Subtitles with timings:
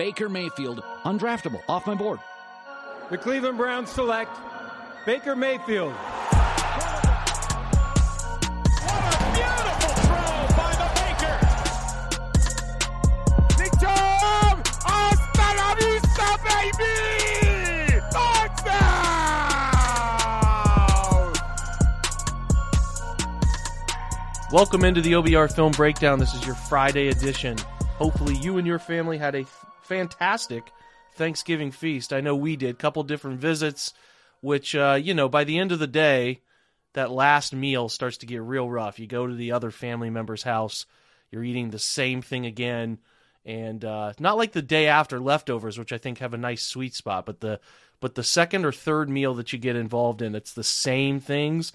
[0.00, 2.20] Baker Mayfield, undraftable, off my board.
[3.10, 4.34] The Cleveland Browns select
[5.04, 5.92] Baker Mayfield.
[5.92, 6.14] What
[9.04, 11.36] a beautiful throw by the Baker!
[13.58, 14.62] Big Jam!
[14.86, 18.00] I sparavista, baby!
[24.50, 26.18] Welcome into the OBR Film Breakdown.
[26.18, 27.58] This is your Friday edition.
[27.98, 29.44] Hopefully, you and your family had a
[29.90, 30.70] fantastic
[31.14, 32.12] Thanksgiving feast.
[32.12, 32.78] I know we did.
[32.78, 33.92] Couple different visits,
[34.40, 36.42] which uh, you know, by the end of the day,
[36.94, 39.00] that last meal starts to get real rough.
[39.00, 40.86] You go to the other family member's house,
[41.32, 42.98] you're eating the same thing again,
[43.44, 46.94] and uh, not like the day after leftovers, which I think have a nice sweet
[46.94, 47.58] spot, but the
[47.98, 51.72] but the second or third meal that you get involved in, it's the same things,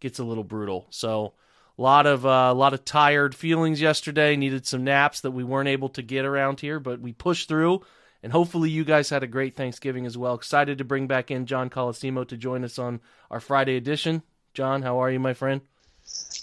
[0.00, 0.88] gets a little brutal.
[0.90, 1.32] So
[1.78, 4.36] a lot of uh, lot of tired feelings yesterday.
[4.36, 7.82] Needed some naps that we weren't able to get around here, but we pushed through.
[8.22, 10.34] And hopefully you guys had a great Thanksgiving as well.
[10.34, 14.22] Excited to bring back in John Colosimo to join us on our Friday edition.
[14.54, 15.60] John, how are you, my friend?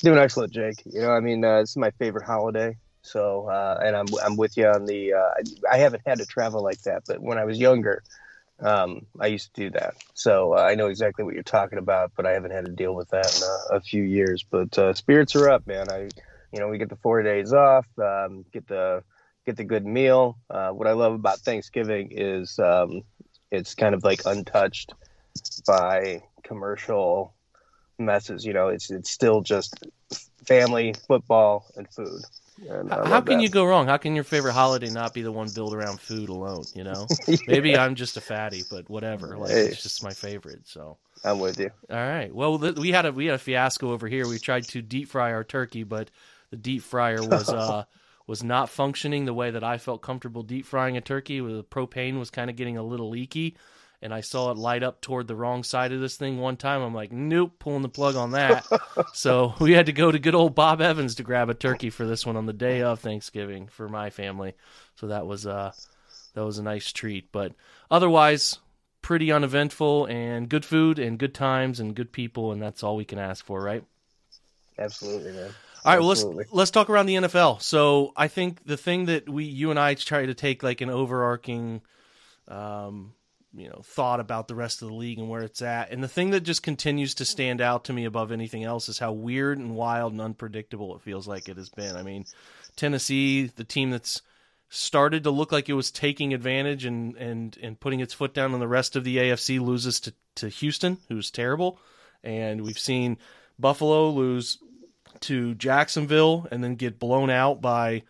[0.02, 0.81] Doing excellent, Jake.
[0.86, 2.76] You know, I mean, uh, this is my favorite holiday.
[3.02, 5.14] So, uh, and I'm I'm with you on the.
[5.14, 5.32] Uh,
[5.72, 8.04] I haven't had to travel like that, but when I was younger,
[8.62, 12.12] um, I used to do that, so uh, I know exactly what you're talking about.
[12.16, 14.44] But I haven't had to deal with that in a, a few years.
[14.50, 15.90] But uh, spirits are up, man.
[15.90, 16.10] I,
[16.52, 19.04] you know, we get the four days off, um, get the
[19.46, 20.38] get the good meal.
[20.50, 23.02] Uh, what I love about Thanksgiving is um,
[23.52, 24.94] it's kind of like untouched
[25.66, 27.34] by commercial
[27.98, 28.46] messes.
[28.46, 29.73] You know, it's it's still just
[30.46, 32.22] family, football, and food.
[32.68, 33.44] And How can that.
[33.44, 33.88] you go wrong?
[33.88, 36.64] How can your favorite holiday not be the one built around food alone?
[36.74, 37.38] You know, yeah.
[37.48, 39.38] maybe I'm just a fatty, but whatever.
[39.38, 39.66] Like hey.
[39.68, 40.68] it's just my favorite.
[40.68, 41.72] So I'm with you.
[41.90, 42.34] All right.
[42.34, 44.28] Well, we had a we had a fiasco over here.
[44.28, 46.10] We tried to deep fry our turkey, but
[46.50, 47.86] the deep fryer was uh
[48.28, 51.40] was not functioning the way that I felt comfortable deep frying a turkey.
[51.40, 53.56] The propane was kind of getting a little leaky
[54.02, 56.82] and I saw it light up toward the wrong side of this thing one time.
[56.82, 58.65] I'm like, nope, pulling the plug on that.
[59.14, 62.05] so we had to go to good old Bob Evans to grab a turkey for
[62.05, 64.54] this one on the day of Thanksgiving for my family.
[64.95, 65.71] So that was uh
[66.33, 67.32] that was a nice treat.
[67.32, 67.54] But
[67.92, 68.59] otherwise,
[69.02, 73.05] pretty uneventful and good food and good times and good people, and that's all we
[73.05, 73.83] can ask for, right?
[74.77, 75.52] Absolutely, man.
[75.86, 77.61] All right, well, let's let's talk around the NFL.
[77.61, 80.89] So I think the thing that we, you and I, try to take like an
[80.89, 81.82] overarching
[82.49, 83.14] um,
[83.54, 85.92] you know thought about the rest of the league and where it's at.
[85.92, 88.99] And the thing that just continues to stand out to me above anything else is
[88.99, 91.95] how weird and wild and unpredictable it feels like it has been.
[91.95, 92.26] I mean,
[92.76, 94.21] Tennessee, the team that's
[94.70, 98.54] started to look like it was taking advantage and and and putting its foot down
[98.54, 101.80] on the rest of the AFC loses to to Houston, who's terrible.
[102.23, 103.17] And we've seen
[103.58, 104.59] Buffalo lose
[105.21, 108.04] to Jacksonville and then get blown out by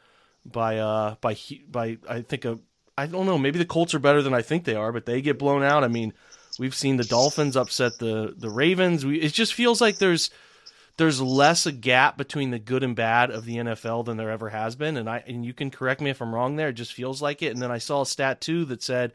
[0.45, 1.38] by uh by
[1.69, 2.59] by I think a
[2.99, 3.37] I don't know.
[3.37, 5.83] Maybe the Colts are better than I think they are, but they get blown out.
[5.83, 6.13] I mean,
[6.57, 9.05] we've seen the Dolphins upset the the Ravens.
[9.05, 10.29] We, it just feels like there's
[10.97, 14.49] there's less a gap between the good and bad of the NFL than there ever
[14.49, 14.97] has been.
[14.97, 16.69] And I and you can correct me if I'm wrong there.
[16.69, 17.53] It just feels like it.
[17.53, 19.13] And then I saw a stat too that said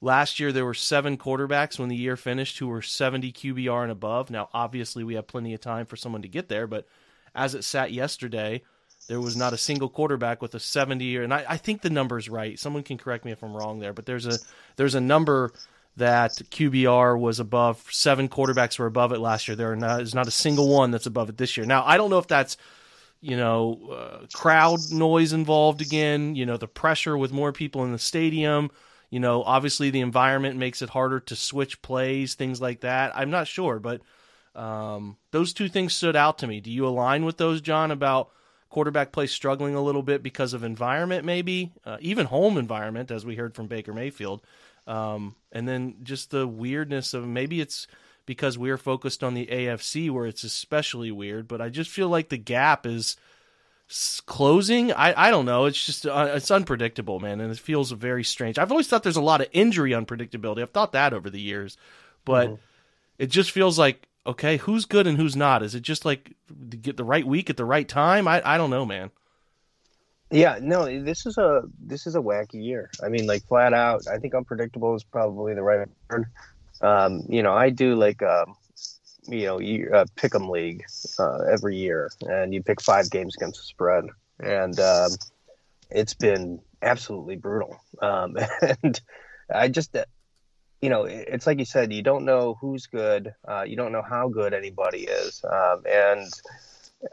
[0.00, 3.92] last year there were seven quarterbacks when the year finished who were 70 QBR and
[3.92, 4.30] above.
[4.30, 6.86] Now, obviously, we have plenty of time for someone to get there, but
[7.34, 8.62] as it sat yesterday
[9.08, 11.90] there was not a single quarterback with a 70 or, and I, I think the
[11.90, 12.58] number's right.
[12.58, 14.38] Someone can correct me if I'm wrong there, but there's a
[14.76, 15.52] there's a number
[15.96, 17.82] that QBR was above.
[17.90, 19.56] Seven quarterbacks were above it last year.
[19.56, 21.66] There not, is not a single one that's above it this year.
[21.66, 22.58] Now I don't know if that's
[23.20, 26.36] you know uh, crowd noise involved again.
[26.36, 28.70] You know the pressure with more people in the stadium.
[29.08, 33.16] You know obviously the environment makes it harder to switch plays, things like that.
[33.16, 34.02] I'm not sure, but
[34.54, 36.60] um, those two things stood out to me.
[36.60, 37.90] Do you align with those, John?
[37.90, 38.32] About
[38.70, 43.24] quarterback play struggling a little bit because of environment, maybe uh, even home environment, as
[43.24, 44.42] we heard from Baker Mayfield,
[44.86, 47.86] um, and then just the weirdness of maybe it's
[48.26, 51.48] because we're focused on the AFC where it's especially weird.
[51.48, 53.16] But I just feel like the gap is
[54.26, 54.92] closing.
[54.92, 55.64] I I don't know.
[55.64, 58.58] It's just uh, it's unpredictable, man, and it feels very strange.
[58.58, 60.60] I've always thought there's a lot of injury unpredictability.
[60.60, 61.76] I've thought that over the years,
[62.24, 62.48] but.
[62.48, 62.62] Mm-hmm.
[63.18, 65.62] It just feels like okay, who's good and who's not?
[65.62, 66.34] Is it just like
[66.82, 68.28] get the right week at the right time?
[68.28, 69.10] I I don't know, man.
[70.30, 72.90] Yeah, no, this is a this is a wacky year.
[73.02, 76.26] I mean, like flat out, I think unpredictable is probably the right word.
[76.80, 78.54] Um, you know, I do like um,
[79.26, 80.84] you know, you, uh, pick 'em league
[81.18, 84.04] uh, every year, and you pick five games against the spread,
[84.38, 85.10] and um,
[85.90, 87.80] it's been absolutely brutal.
[88.00, 88.36] Um,
[88.82, 89.00] and
[89.52, 89.96] I just
[90.80, 94.02] you know, it's like you said, you don't know who's good, uh, you don't know
[94.02, 96.30] how good anybody is, um, and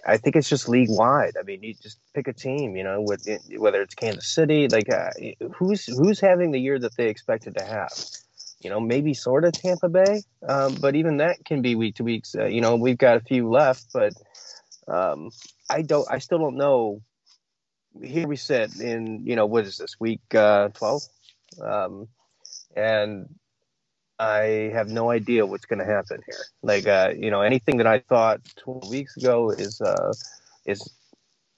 [0.06, 1.34] I think it's just league wide.
[1.40, 3.28] I mean, you just pick a team, you know, with,
[3.58, 5.12] whether it's Kansas City, like uh,
[5.54, 7.92] who's who's having the year that they expected to have.
[8.62, 12.04] You know, maybe sort of Tampa Bay, um, but even that can be week to
[12.04, 12.26] week.
[12.36, 14.14] Uh, you know, we've got a few left, but
[14.88, 15.30] um,
[15.70, 16.08] I don't.
[16.10, 17.02] I still don't know.
[18.02, 21.04] Here we sit in, you know, what is this week uh, twelve,
[21.62, 22.08] um,
[22.76, 23.30] and
[24.20, 26.46] I have no idea what's going to happen here.
[26.62, 30.14] Like, uh, you know, anything that I thought 12 weeks ago is, uh,
[30.66, 30.90] is,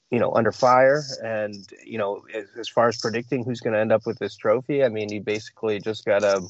[0.09, 1.04] you know, under fire.
[1.24, 1.56] And,
[1.86, 4.83] you know, as, as far as predicting who's going to end up with this trophy,
[4.83, 6.48] I mean, you basically just got to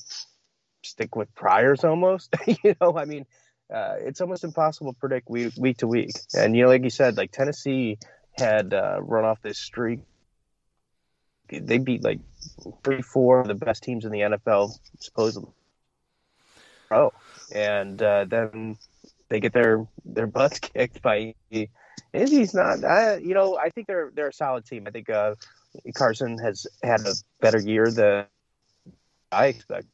[0.84, 2.34] stick with priors almost,
[2.64, 3.26] you know, I mean,
[3.74, 6.12] uh, it's almost impossible to predict week, week to week.
[6.34, 7.98] And, you know, like you said, like Tennessee
[8.32, 10.00] had uh, run off this streak.
[11.50, 12.20] They beat like
[12.84, 15.50] three, four of the best teams in the NFL, supposedly
[16.88, 17.14] pro,
[17.54, 18.78] and uh, then
[19.30, 21.36] they get their their butts kicked by.
[22.14, 22.84] He's not.
[22.84, 24.86] I, you know, I think they're they're a solid team.
[24.88, 25.36] I think uh,
[25.96, 28.26] Carson has had a better year than
[29.32, 29.88] I expect.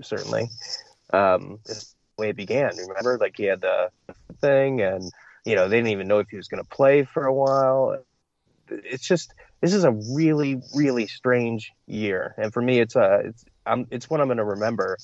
[0.00, 0.48] Certainly,
[1.12, 2.76] um, this way it began.
[2.76, 3.90] Remember, like he had the
[4.40, 5.10] thing, and
[5.44, 8.02] you know they didn't even know if he was going to play for a while.
[8.68, 13.22] It's just this is a really really strange year, and for me, it's a uh,
[13.24, 14.96] it's I'm, it's one I'm going to remember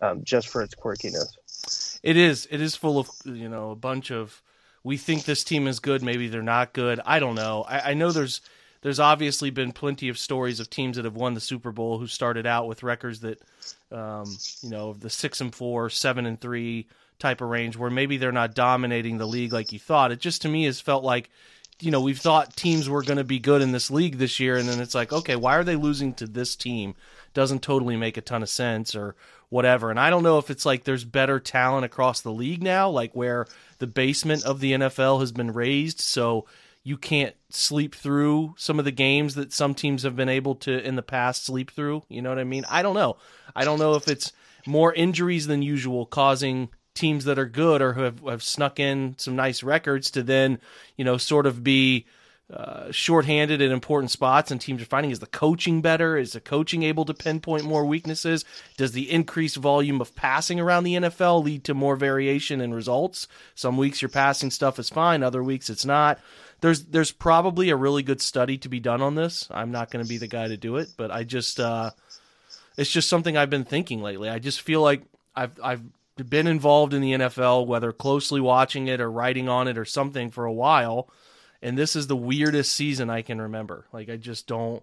[0.00, 1.98] um, just for its quirkiness.
[2.02, 2.46] It is.
[2.50, 4.42] It is full of you know a bunch of
[4.84, 7.00] we think this team is good, maybe they're not good.
[7.04, 7.64] I don't know.
[7.68, 8.40] I, I know there's
[8.82, 12.06] there's obviously been plenty of stories of teams that have won the Super Bowl who
[12.06, 13.40] started out with records that
[13.90, 14.24] um,
[14.62, 16.86] you know the six and four, seven and three
[17.18, 20.12] type of range, where maybe they're not dominating the league like you thought.
[20.12, 21.28] It just to me has felt like
[21.80, 24.56] you know we've thought teams were going to be good in this league this year,
[24.56, 26.94] and then it's like okay, why are they losing to this team?
[27.34, 29.14] Doesn't totally make a ton of sense, or
[29.48, 29.90] whatever.
[29.90, 33.12] And I don't know if it's like there's better talent across the league now, like
[33.14, 33.46] where
[33.78, 36.46] the basement of the NFL has been raised, so
[36.82, 40.78] you can't sleep through some of the games that some teams have been able to
[40.86, 42.02] in the past sleep through.
[42.08, 42.64] You know what I mean?
[42.68, 43.16] I don't know.
[43.54, 44.32] I don't know if it's
[44.66, 49.14] more injuries than usual causing teams that are good or who have, have snuck in
[49.18, 50.60] some nice records to then,
[50.96, 52.06] you know, sort of be
[52.52, 56.16] uh, shorthanded in important spots and teams are finding is the coaching better?
[56.16, 58.42] Is the coaching able to pinpoint more weaknesses?
[58.78, 63.28] Does the increased volume of passing around the nfl lead to more variation in results?
[63.54, 66.20] Some weeks your passing stuff is fine other weeks it's not.
[66.62, 69.46] There's there's probably a really good study to be done on this.
[69.50, 71.90] I'm not going to be the guy to do it but i just uh,
[72.78, 74.30] it's just something i've been thinking lately.
[74.30, 75.02] I just feel like
[75.36, 75.82] i've i've
[76.16, 80.30] been involved in the nfl whether closely watching it or writing on it or something
[80.30, 81.08] for a while
[81.62, 83.86] and this is the weirdest season I can remember.
[83.92, 84.82] Like I just don't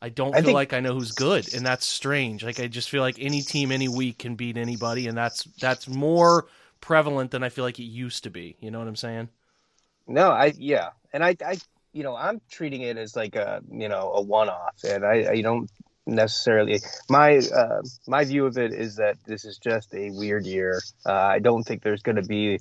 [0.00, 2.44] I don't I feel think, like I know who's good, and that's strange.
[2.44, 5.88] Like I just feel like any team any week can beat anybody, and that's that's
[5.88, 6.46] more
[6.80, 8.56] prevalent than I feel like it used to be.
[8.60, 9.28] You know what I'm saying?
[10.06, 11.56] No, I yeah, and I I
[11.92, 15.30] you know I'm treating it as like a you know a one off, and I
[15.30, 15.70] I don't
[16.06, 20.80] necessarily my uh, my view of it is that this is just a weird year.
[21.04, 22.60] Uh, I don't think there's going to be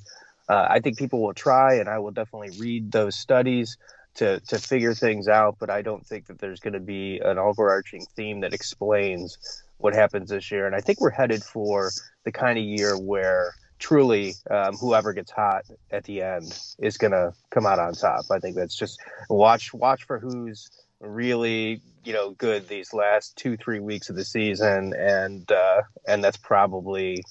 [0.49, 3.77] uh, I think people will try, and I will definitely read those studies
[4.15, 5.57] to to figure things out.
[5.59, 9.37] But I don't think that there's going to be an overarching theme that explains
[9.77, 10.65] what happens this year.
[10.65, 11.91] And I think we're headed for
[12.23, 17.11] the kind of year where truly um, whoever gets hot at the end is going
[17.11, 18.25] to come out on top.
[18.31, 18.99] I think that's just
[19.29, 20.69] watch watch for who's
[21.01, 26.23] really you know good these last two three weeks of the season and uh, and
[26.23, 27.23] that's probably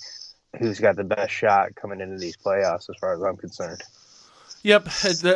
[0.58, 3.82] who's got the best shot coming into these playoffs, as far as I'm concerned.
[4.64, 4.88] Yep,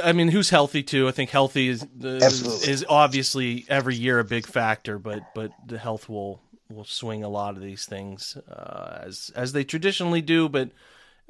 [0.04, 1.06] I mean, who's healthy too?
[1.06, 6.08] I think healthy is is obviously every year a big factor, but but the health
[6.08, 10.48] will will swing a lot of these things uh, as as they traditionally do.
[10.48, 10.70] But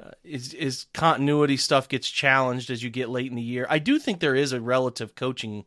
[0.01, 3.67] uh, is is continuity stuff gets challenged as you get late in the year.
[3.69, 5.65] I do think there is a relative coaching.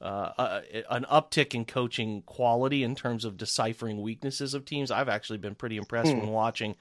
[0.00, 0.60] Uh, uh
[0.90, 4.92] an uptick in coaching quality in terms of deciphering weaknesses of teams.
[4.92, 6.20] I've actually been pretty impressed hmm.
[6.20, 6.76] when watching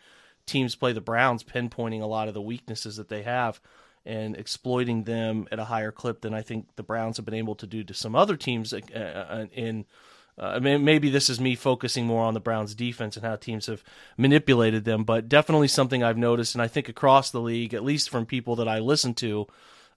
[0.47, 3.61] teams play the Browns, pinpointing a lot of the weaknesses that they have
[4.05, 7.55] and exploiting them at a higher clip than I think the Browns have been able
[7.55, 8.73] to do to some other teams.
[8.73, 9.85] Uh, uh in
[10.39, 13.83] uh, maybe this is me focusing more on the Browns' defense and how teams have
[14.17, 18.11] manipulated them, but definitely something I've noticed, and I think across the league, at least
[18.11, 19.47] from people that I listen to,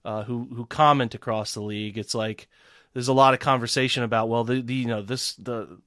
[0.03, 2.47] uh, who who comment across the league, it's like
[2.93, 5.77] there's a lot of conversation about well, the, the you know this the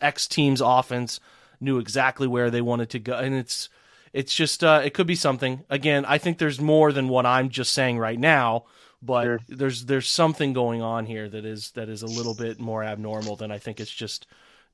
[0.00, 1.20] X team's offense
[1.60, 3.68] knew exactly where they wanted to go, and it's
[4.12, 5.64] it's just uh, it could be something.
[5.68, 8.64] Again, I think there's more than what I'm just saying right now,
[9.02, 9.40] but sure.
[9.48, 13.36] there's there's something going on here that is that is a little bit more abnormal
[13.36, 14.26] than I think it's just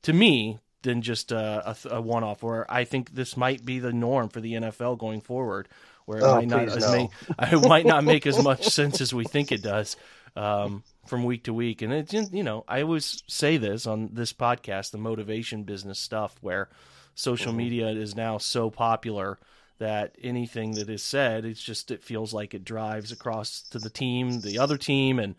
[0.03, 2.43] to me than just a, a, a one-off.
[2.43, 5.69] Where I think this might be the norm for the NFL going forward,
[6.05, 6.93] where it Oh, might not no.
[6.93, 7.11] make,
[7.53, 9.97] it might not make as much sense as we think it does
[10.37, 11.83] um, from week to week.
[11.83, 16.37] And it's you know I always say this on this podcast, the motivation business stuff,
[16.41, 16.69] where
[17.15, 17.59] social Mm-hmm.
[17.59, 19.39] media is now so popular
[19.79, 23.91] that anything that is said, it's just it feels like it drives across to the
[23.91, 25.35] team, the other team, and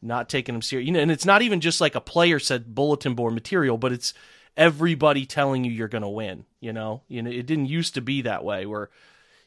[0.00, 0.86] not taking them serious.
[0.86, 3.92] You know, and it's not even just like a player said bulletin board material, but
[3.92, 4.14] it's
[4.56, 6.44] everybody telling you you're going to win.
[6.60, 8.90] You know, you know, it didn't used to be that way where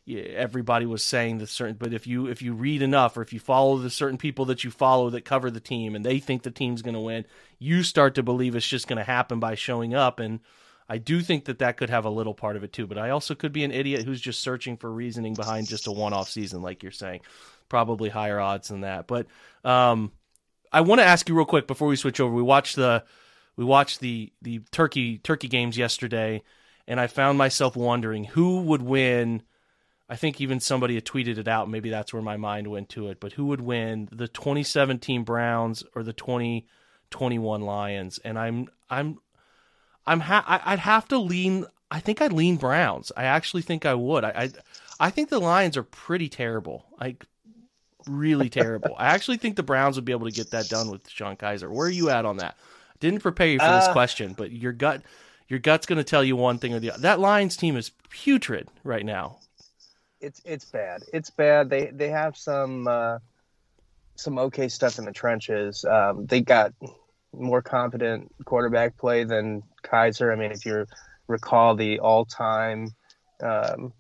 [0.07, 1.75] everybody was saying the certain.
[1.75, 4.63] But if you if you read enough, or if you follow the certain people that
[4.63, 7.25] you follow that cover the team, and they think the team's going to win,
[7.59, 10.19] you start to believe it's just going to happen by showing up.
[10.19, 10.41] And
[10.88, 12.85] I do think that that could have a little part of it too.
[12.85, 15.91] But I also could be an idiot who's just searching for reasoning behind just a
[15.91, 17.21] one-off season, like you're saying.
[17.67, 19.07] Probably higher odds than that.
[19.07, 19.25] But
[19.63, 20.12] um,
[20.71, 22.31] I want to ask you real quick before we switch over.
[22.31, 23.03] We watched the
[23.55, 26.43] we watched the the turkey turkey games yesterday,
[26.88, 29.41] and I found myself wondering who would win.
[30.07, 31.69] I think even somebody had tweeted it out.
[31.69, 33.19] Maybe that's where my mind went to it.
[33.19, 38.19] But who would win the 2017 Browns or the 2021 Lions?
[38.24, 39.19] And I'm I'm
[40.05, 41.65] I'm ha- I'd have to lean.
[41.89, 43.12] I think I'd lean Browns.
[43.17, 44.24] I actually think I would.
[44.24, 44.50] I I,
[45.07, 46.85] I think the Lions are pretty terrible.
[47.00, 47.25] Like
[48.07, 48.95] really terrible.
[49.00, 51.69] I actually think the Browns would be able to get that done with Sean Kizer.
[51.69, 52.57] Where are you at on that?
[53.00, 55.01] Didn't prepare you for this Uh, question, but your gut
[55.47, 57.01] your gut's going to tell you one thing or the other.
[57.01, 59.39] That Lions team is putrid right now.
[60.25, 61.03] It's it's bad.
[61.13, 61.70] It's bad.
[61.70, 63.20] They they have some uh,
[64.17, 65.86] some okay stuff in the trenches.
[65.86, 66.74] Um, they got
[67.34, 70.32] more competent quarterback play than Kizer.
[70.34, 70.86] I mean, if you
[71.27, 72.96] recall the all-time
[73.44, 73.94] um,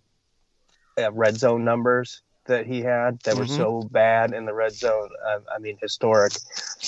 [0.99, 3.47] uh, red zone numbers that he had that were Mhm.
[3.47, 6.33] so bad in the red zone, uh, I mean, historic.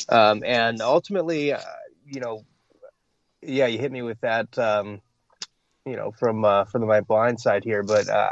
[0.10, 1.60] Um, and ultimately, uh,
[2.06, 2.46] you know,
[3.42, 4.58] yeah, you hit me with that.
[4.58, 5.02] Um,
[5.86, 8.32] you know, from uh, from my blind side here, but uh,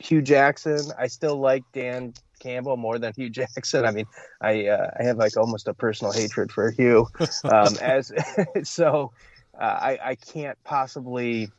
[0.00, 0.80] Hue Jackson.
[0.98, 3.84] I still like Dan Campbell more than Hue Jackson.
[3.84, 4.06] I mean,
[4.40, 7.06] I uh, I have like almost a personal hatred for Hue.
[7.44, 8.12] Um, as
[8.62, 9.12] so,
[9.58, 11.50] uh, I I can't possibly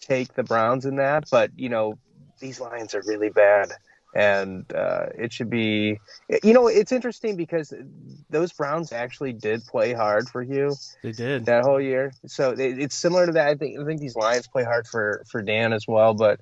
[0.00, 1.98] take the Browns in that, but you know,
[2.40, 3.72] these Lions are really bad.
[4.14, 6.00] And uh, it should be,
[6.42, 7.74] you know, it's interesting because
[8.30, 11.44] those Browns actually did play hard for Hue They did.
[11.44, 12.12] that whole year.
[12.26, 13.48] So it, it's similar to that.
[13.48, 16.14] I think I think these Lions play hard for for Dan as well.
[16.14, 16.40] But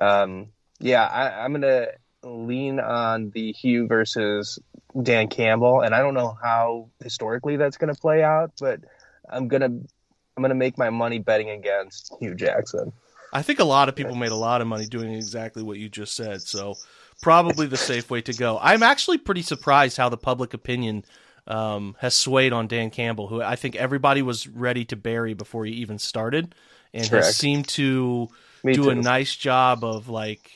[0.00, 0.48] um,
[0.78, 1.88] yeah, I, I'm gonna
[2.22, 4.58] lean on the Hue versus
[5.00, 8.80] Dan Campbell, and I don't know how historically that's gonna play out, but
[9.28, 12.92] I'm gonna I'm gonna make my money betting against Hue Jackson.
[13.32, 15.88] I think a lot of people made a lot of money doing exactly what you
[15.88, 16.42] just said.
[16.42, 16.76] So
[17.20, 18.58] probably the safe way to go.
[18.60, 21.04] I'm actually pretty surprised how the public opinion
[21.46, 25.64] um, has swayed on Dan Campbell, who I think everybody was ready to bury before
[25.64, 26.54] he even started,
[26.92, 27.26] and Correct.
[27.26, 28.28] has seemed to
[28.66, 28.90] Me do too.
[28.90, 30.50] a nice job of like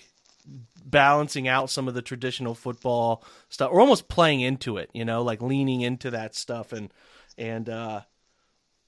[0.85, 4.91] balancing out some of the traditional football stuff, or almost playing into it.
[4.93, 6.93] You know, like leaning into that stuff and
[7.39, 8.03] and uh,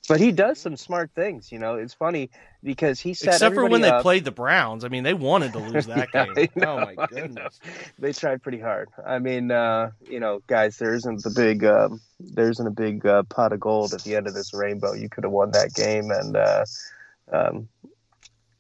[0.08, 1.52] But he does some smart things.
[1.52, 2.30] You know, it's funny
[2.62, 4.84] because he set except for when everybody they played the Browns.
[4.84, 6.34] I mean, they wanted to lose that Yeah, game.
[6.36, 7.60] I Oh my goodness.
[7.98, 8.88] they tried pretty hard.
[9.06, 13.06] I mean, uh, you know, guys, there isn't the big, um, there isn't a big
[13.06, 14.92] uh, pot of gold at the end of this rainbow.
[14.92, 16.64] You could have won that game, and uh,
[17.32, 17.68] um,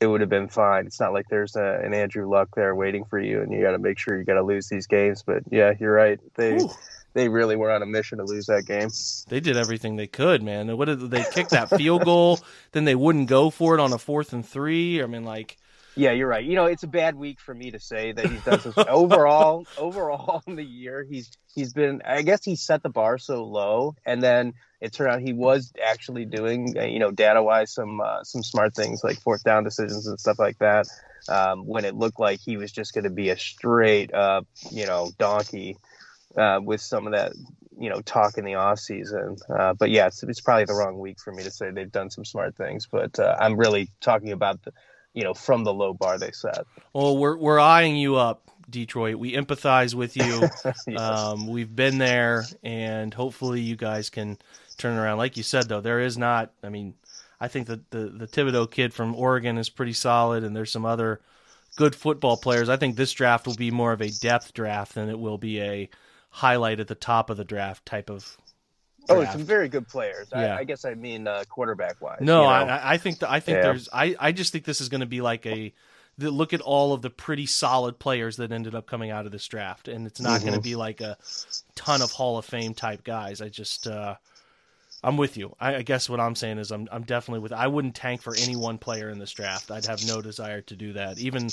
[0.02, 0.86] it would have been fine.
[0.86, 3.70] It's not like there's a, an Andrew Luck there waiting for you, and you got
[3.70, 5.22] to make sure you got to lose these games.
[5.22, 6.18] But yeah, you're right.
[6.34, 6.70] They Whew.
[7.14, 8.90] they really were on a mission to lose that game.
[9.28, 10.76] They did everything they could, man.
[10.76, 12.40] What did they kick that field goal?
[12.72, 15.00] Then they wouldn't go for it on a fourth and three.
[15.00, 15.56] I mean, like,
[15.94, 16.44] Yeah, you're right.
[16.44, 19.66] You know, it's a bad week for me to say that he's done this overall.
[19.76, 22.00] Overall in the year, he's he's been.
[22.06, 25.72] I guess he set the bar so low, and then it turned out he was
[25.84, 29.64] actually doing, uh, you know, data wise, some uh, some smart things like fourth down
[29.64, 30.86] decisions and stuff like that.
[31.28, 34.86] Um, when it looked like he was just going to be a straight up, you
[34.86, 35.76] know, donkey
[36.36, 37.32] uh, with some of that,
[37.78, 39.36] you know, talk in the off season.
[39.48, 42.10] Uh, but yeah, it's, it's probably the wrong week for me to say they've done
[42.10, 42.88] some smart things.
[42.90, 44.72] But uh, I'm really talking about the,
[45.14, 46.64] you know, from the low bar they set.
[46.92, 49.16] well, we're we're eyeing you up, Detroit.
[49.16, 50.48] We empathize with you.
[50.86, 51.00] Yes.
[51.00, 54.38] um, we've been there, and hopefully, you guys can
[54.78, 55.18] turn around.
[55.18, 56.52] Like you said, though, there is not.
[56.62, 56.94] I mean,
[57.40, 60.84] I think that the the Thibodeaux kid from Oregon is pretty solid, and there's some
[60.86, 61.20] other
[61.76, 62.68] good football players.
[62.68, 65.60] I think this draft will be more of a depth draft than it will be
[65.60, 65.88] a
[66.30, 68.36] highlight at the top of the draft type of.
[69.08, 70.28] Oh, some very good players.
[70.32, 70.56] Yeah.
[70.56, 72.18] I, I guess I mean uh, quarterback wise.
[72.20, 72.72] No, you know?
[72.72, 73.62] I, I think that I think Yeah.
[73.62, 75.72] there's I, I just think this is going to be like a
[76.18, 79.32] the, look at all of the pretty solid players that ended up coming out of
[79.32, 81.16] this draft, and it's not going to be like a
[81.74, 83.40] ton of Hall of Fame type guys.
[83.40, 84.16] I just uh,
[85.02, 85.56] I'm with you.
[85.58, 87.52] I, I, guess what I'm saying is I'm I'm definitely with.
[87.52, 89.70] I wouldn't tank for any one player in this draft.
[89.70, 91.18] I'd have no desire to do that.
[91.18, 91.48] Even,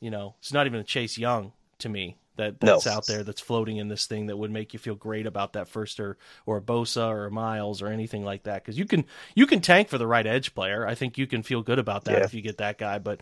[0.00, 2.92] you know, it's not even a Chase Young to me that that's no.
[2.92, 5.68] out there that's floating in this thing that would make you feel great about that
[5.68, 9.04] first or or a Bosa or a Myles or anything like that because you can
[9.34, 10.86] you can tank for the right edge player.
[10.86, 12.24] I think you can feel good about that yeah.
[12.24, 12.98] if you get that guy.
[12.98, 13.20] But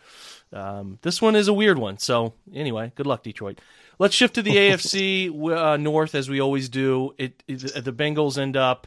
[0.53, 1.99] um, this one is a weird one.
[1.99, 3.61] So anyway, good luck, Detroit.
[3.99, 7.15] Let's shift to the AFC uh, North as we always do.
[7.19, 8.87] It, it the Bengals end up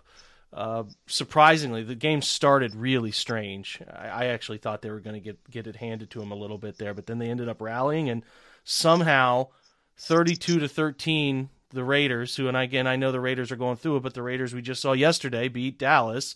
[0.56, 3.82] uh, surprisingly, the game started really strange.
[3.94, 6.36] I, I actually thought they were going to get get it handed to them a
[6.36, 8.24] little bit there, but then they ended up rallying and
[8.64, 9.50] somehow,
[9.98, 13.98] thirty-two to thirteen, the Raiders, who and again I know the Raiders are going through
[13.98, 16.36] it, but the Raiders we just saw yesterday beat Dallas.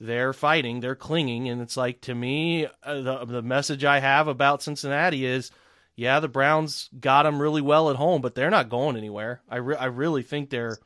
[0.00, 4.28] They're fighting, they're clinging, and it's like to me, uh, the the message I have
[4.28, 5.50] about Cincinnati is,
[5.96, 9.42] yeah, the Browns got them really well at home, but they're not going anywhere.
[9.48, 10.78] I re- I really think they're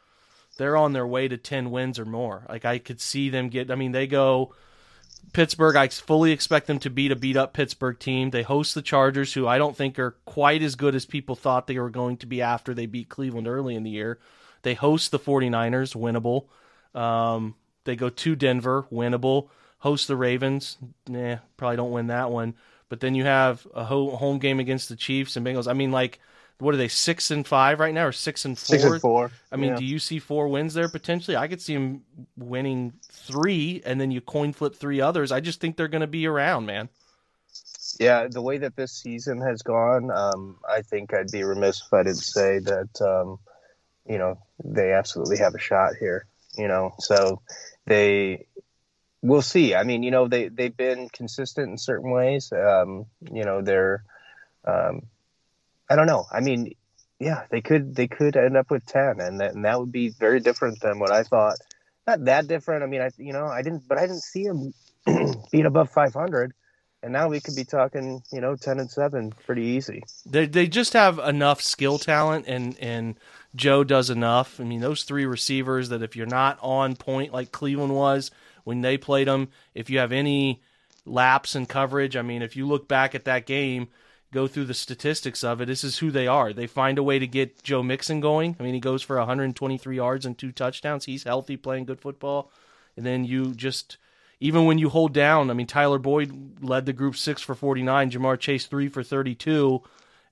[0.57, 2.47] they're on their way to 10 wins or more.
[2.49, 4.54] Like I could see them get I mean they go
[5.32, 8.30] Pittsburgh, I fully expect them to beat a beat up Pittsburgh team.
[8.30, 11.66] They host the Chargers, who I don't think are quite as good as people thought
[11.66, 14.18] they were going to be after they beat Cleveland early in the year.
[14.62, 16.46] They host the 49ers, winnable.
[16.98, 19.48] Um, they go to Denver, winnable.
[19.78, 20.76] Host the Ravens,
[21.08, 22.54] nah, probably don't win that one.
[22.88, 25.66] But then you have a home game against the Chiefs and Bengals.
[25.66, 26.20] I mean, like
[26.62, 28.78] what are they six and five right now or six and four?
[28.78, 29.33] Six and four.
[29.50, 29.76] I mean, yeah.
[29.76, 31.37] do you see four wins there potentially?
[31.37, 32.02] I could see them
[32.37, 35.33] winning three, and then you coin flip three others.
[35.33, 36.88] I just think they're going to be around, man.
[37.99, 41.92] Yeah, the way that this season has gone, um, I think I'd be remiss if
[41.92, 43.00] I didn't say that.
[43.00, 43.38] Um,
[44.09, 46.26] you know, they absolutely have a shot here.
[46.57, 47.42] You know, so
[47.87, 48.47] they
[49.21, 49.75] we'll see.
[49.75, 52.52] I mean, you know, they they've been consistent in certain ways.
[52.52, 54.04] Um, you know, they're
[54.64, 55.02] um,
[55.92, 56.25] I don't know.
[56.32, 56.72] I mean,
[57.20, 60.08] yeah, they could they could end up with ten, and that and that would be
[60.08, 61.56] very different than what I thought.
[62.06, 62.82] Not that different.
[62.82, 64.72] I mean, I you know I didn't, but I didn't see them
[65.52, 66.54] being above five hundred,
[67.02, 70.02] and now we could be talking you know ten and seven pretty easy.
[70.25, 73.16] They they just have enough skill talent, and and
[73.54, 74.61] Joe does enough.
[74.61, 78.30] I mean, those three receivers that if you're not on point like Cleveland was
[78.64, 80.62] when they played them, if you have any
[81.04, 83.88] lapse in coverage, I mean, if you look back at that game
[84.33, 86.53] go through the statistics of it, this is who they are.
[86.53, 88.57] They find a way to get Joe Mixon going.
[88.59, 91.05] I mean, he goes for 123 yards and two touchdowns.
[91.05, 92.51] He's healthy, playing good football.
[92.97, 93.99] And then you just,
[94.40, 98.11] even when you hold down, I mean, Tyler Boyd led the group six for 49,
[98.11, 99.83] Ja'Marr Chase three for 32.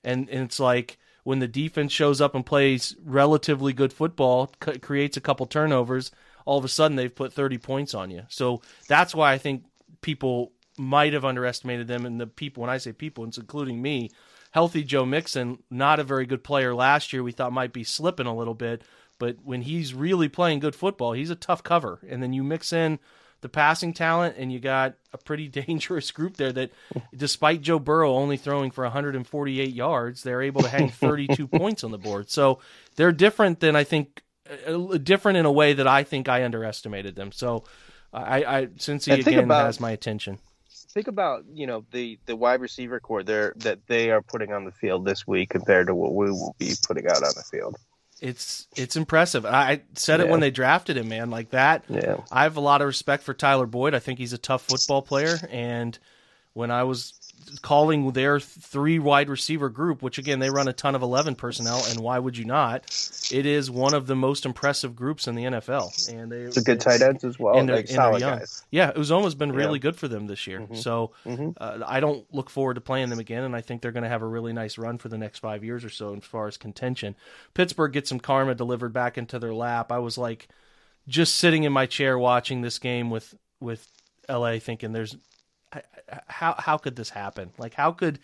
[0.03, 4.79] And, and it's like when the defense shows up and plays relatively good football, c-
[4.79, 6.11] creates a couple turnovers,
[6.45, 8.23] all of a sudden they've put 30 points on you.
[8.29, 9.63] So that's why I think
[10.01, 12.05] people might have underestimated them.
[12.05, 14.09] And the people, when I say people, it's including me,
[14.51, 17.23] healthy Joe Mixon, not a very good player last year.
[17.23, 18.83] We thought might be slipping a little bit,
[19.19, 21.99] but when he's really playing good football, he's a tough cover.
[22.09, 22.99] And then you mix in
[23.41, 26.71] the passing talent, and you got a pretty dangerous group there that,
[27.15, 31.91] despite Joe Burrow only throwing for 148 yards, they're able to hang 32 points on
[31.91, 32.29] the board.
[32.29, 32.59] So
[32.95, 34.23] they're different than I think,
[35.03, 37.31] different in a way that I think I underestimated them.
[37.31, 37.63] So
[38.11, 40.39] I, I Cincy again about, has my attention
[40.91, 44.65] think about you know the the wide receiver corps there that they are putting on
[44.65, 47.75] the field this week compared to what we will be putting out on the field.
[48.19, 49.45] It's it's impressive.
[49.45, 51.31] I said it when they drafted him, man.
[51.31, 51.85] Like that.
[51.89, 52.17] Yeah.
[52.31, 53.95] I have a lot of respect for Tyler Boyd.
[53.95, 55.97] I think he's a tough football player, and
[56.53, 57.13] when I was
[57.61, 61.83] calling their three wide receiver group, which again they run a ton of eleven personnel,
[61.89, 62.83] and why would you not?
[63.31, 66.63] It is one of the most impressive groups in the NFL, and they it's a
[66.63, 68.39] good tight ends as well, and they're, like and solid young.
[68.39, 68.63] guys.
[68.71, 69.83] Yeah, Uzomah's been really yeah.
[69.83, 70.61] good for them this year.
[70.61, 70.75] Mm-hmm.
[70.75, 71.49] So mm-hmm.
[71.57, 74.09] Uh, I don't look forward to playing them again, and I think they're going to
[74.09, 76.57] have a really nice run for the next five years or so as far as
[76.57, 77.15] contention.
[77.53, 79.91] Pittsburgh gets some karma delivered back into their lap.
[79.91, 80.47] I was like
[81.07, 83.87] just sitting in my chair watching this game with with
[84.29, 85.15] LA, thinking there's
[86.27, 87.51] how how could this happen?
[87.57, 88.19] Like, how could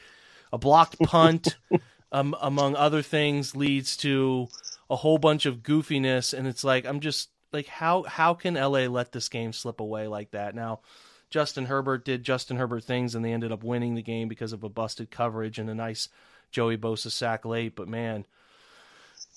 [0.51, 1.57] a blocked punt,
[2.11, 4.47] um, among other things, leads to
[4.89, 6.33] a whole bunch of goofiness?
[6.33, 10.07] And it's like, I'm just like, how how can LA let this game slip away
[10.07, 10.55] like that?
[10.55, 10.81] Now,
[11.29, 14.63] Justin Herbert did Justin Herbert things, and they ended up winning the game because of
[14.63, 16.09] a busted coverage and a nice
[16.51, 17.75] Joey Bosa sack late.
[17.75, 18.25] But man,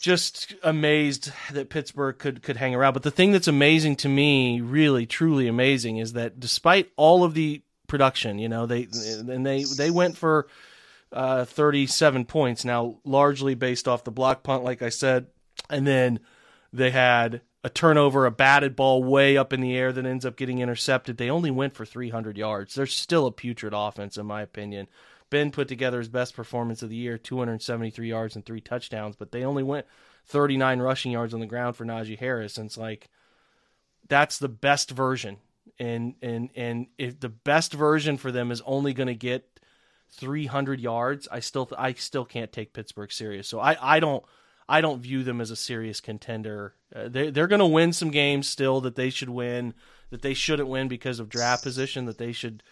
[0.01, 2.95] just amazed that Pittsburgh could could hang around.
[2.95, 7.35] But the thing that's amazing to me, really truly amazing, is that despite all of
[7.35, 8.39] the production.
[8.39, 8.89] You know, they
[9.29, 10.47] and they they went for
[11.13, 15.27] uh, 37 points now, largely based off the block punt, like I said,
[15.69, 16.21] and then
[16.73, 20.37] they had a turnover, a batted ball way up in the air that ends up
[20.37, 21.19] getting intercepted.
[21.19, 22.75] They only went for 300 yards.
[22.75, 24.87] They're still a putrid offense, in my opinion.
[25.29, 29.31] Ben put together his best performance of the year, 273 yards and three touchdowns, but
[29.31, 29.87] they only went
[30.27, 32.57] 39 rushing yards on the ground for Najee Harris.
[32.57, 33.11] And it's like
[34.09, 35.39] that's the best version.
[35.79, 39.61] And and and if the best version for them is only going to get
[40.11, 43.49] 300 yards, I still I still can't take Pittsburgh serious.
[43.49, 44.25] So I I don't
[44.69, 46.75] I don't view them as a serious contender.
[46.95, 49.75] Uh, they they're going to win some games still that they should win,
[50.11, 52.63] that they shouldn't win because of draft position, that they should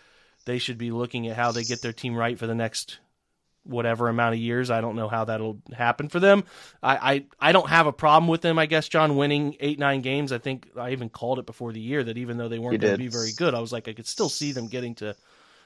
[0.45, 2.99] they should be looking at how they get their team right for the next
[3.65, 4.71] whatever amount of years.
[4.71, 6.45] I don't know how that'll happen for them.
[6.83, 10.01] I, I, I don't have a problem with them, I guess, John, winning eight, nine
[10.01, 10.33] games.
[10.33, 12.95] I think I even called it before the year that even though they weren't going
[12.95, 15.17] to be very good, I was like, I could still see them getting to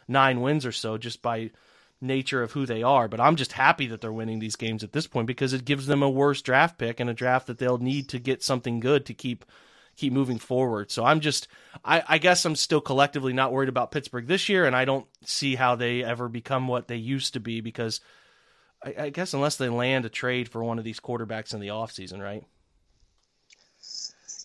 [0.09, 1.51] nine wins or so just by
[2.01, 3.09] nature of who they are.
[3.09, 5.87] But I'm just happy that they're winning these games at this point because it gives
[5.87, 9.07] them a worse draft pick and a draft that they'll need to get something good
[9.07, 9.45] to keep
[9.97, 10.91] keep moving forward.
[10.91, 11.49] So I'm just,
[11.85, 15.07] I, I, guess I'm still collectively not worried about Pittsburgh this year, and I don't
[15.25, 18.01] see how they ever become what they used to be because
[18.83, 21.69] I, I guess unless they land a trade for one of these quarterbacks in the
[21.69, 22.45] offseason, right?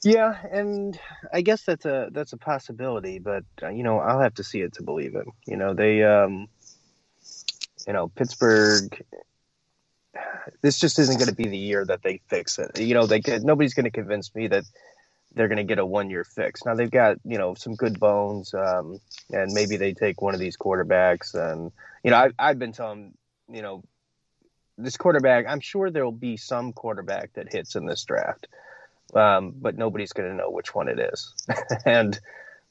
[0.03, 0.99] Yeah, and
[1.33, 4.62] I guess that's a that's a possibility, but uh, you know I'll have to see
[4.62, 5.25] it to believe it.
[5.47, 6.47] You know they, um,
[7.88, 9.03] you know Pittsburgh.
[10.62, 12.79] This just isn't going to be the year that they fix it.
[12.79, 14.63] You know, they nobody's going to convince me that
[15.38, 16.65] they're going to get a one year fix.
[16.65, 19.00] Now they've got you know some good bones, um,
[19.32, 21.34] and maybe they take one of these quarterbacks.
[21.34, 21.71] And
[22.04, 23.13] you know I, I've been telling
[23.50, 23.84] you know
[24.78, 25.45] this quarterback.
[25.47, 28.47] I'm sure there will be some quarterback that hits in this draft,
[29.13, 31.34] um, but nobody's going to know which one it is.
[31.86, 32.19] and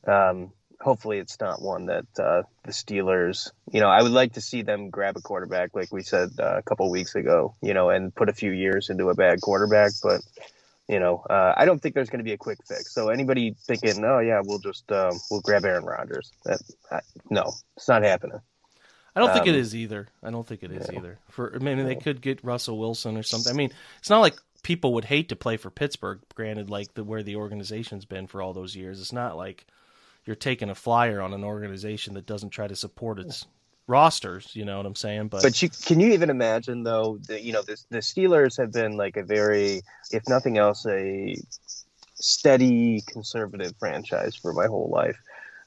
[0.06, 3.50] um, hopefully it's not one that uh, the Steelers.
[3.72, 6.58] You know I would like to see them grab a quarterback like we said uh,
[6.58, 7.54] a couple weeks ago.
[7.62, 10.20] You know and put a few years into a bad quarterback, but
[10.88, 12.94] you know, uh, I don't think there's going to be a quick fix.
[12.94, 17.52] So anybody thinking, oh yeah, we'll just um, we'll grab Aaron Rodgers, that I, no,
[17.76, 18.40] it's not happening.
[19.14, 20.08] I don't um, think it um, either.
[20.22, 21.18] I don't think it is either.
[21.30, 23.52] For I mean, they could get Russell Wilson or something.
[23.52, 26.20] I mean, it's not like people would hate to play for Pittsburgh.
[26.34, 29.66] Granted, like the where the organization's been for all those years, it's not like
[30.26, 33.46] you're taking a flyer on an organization that doesn't try to support its
[33.86, 34.50] rosters.
[34.54, 35.28] You know what I'm saying?
[35.28, 37.18] But but you, can you even imagine though?
[37.26, 41.36] The, you know, the the Steelers have been like a very, if nothing else, a
[42.14, 45.16] steady conservative franchise for my whole life.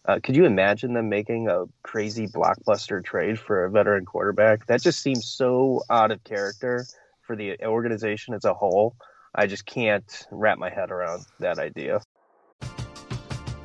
[0.06, 4.66] Uh, could you imagine them making a crazy blockbuster trade for a veteran quarterback?
[4.66, 6.86] That just seems so out of character
[7.22, 8.96] for the organization as a whole.
[9.36, 12.02] I just can't wrap my head around that idea.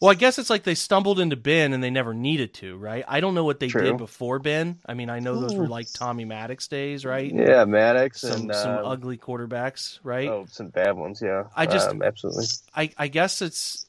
[0.00, 3.04] Well, I guess it's like they stumbled into Ben and they never needed to, right?
[3.06, 3.82] I don't know what they True.
[3.82, 4.78] did before Ben.
[4.86, 7.30] I mean, I know those were like Tommy Maddox days, right?
[7.30, 10.28] Yeah, Maddox some, and some uh, ugly quarterbacks, right?
[10.28, 11.44] Oh, some bad ones, yeah.
[11.54, 12.46] I just um, absolutely.
[12.74, 13.86] I I guess it's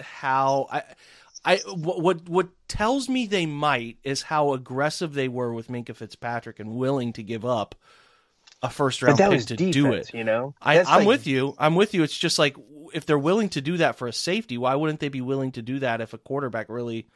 [0.00, 0.82] how I.
[1.46, 5.94] I what, what what tells me they might is how aggressive they were with Minkah
[5.94, 7.74] Fitzpatrick and willing to give up
[8.64, 10.14] a first round pick to defense, do it.
[10.14, 11.06] You know, I, am like...
[11.06, 11.54] with you.
[11.58, 12.02] I'm with you.
[12.02, 12.56] It's just like
[12.92, 15.62] if they're willing to do that for a safety, why wouldn't they be willing to
[15.62, 17.06] do that if a quarterback really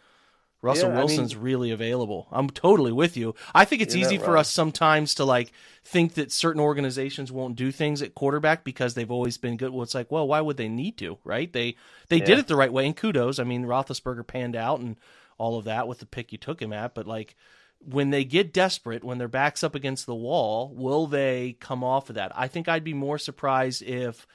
[0.60, 2.26] Russell yeah, Wilson's I mean, really available.
[2.32, 3.34] I'm totally with you.
[3.54, 5.52] I think it's easy for us sometimes to like
[5.84, 9.70] think that certain organizations won't do things at quarterback because they've always been good.
[9.70, 11.52] Well, it's like, well, why would they need to, right?
[11.52, 11.76] They
[12.08, 12.24] they yeah.
[12.24, 13.38] did it the right way, and kudos.
[13.38, 14.96] I mean, Roethlisberger panned out, and
[15.38, 17.36] all of that with the pick you took him at, but like
[17.80, 22.08] when they get desperate, when their backs up against the wall, will they come off
[22.08, 22.32] of that?
[22.34, 24.26] I think I'd be more surprised if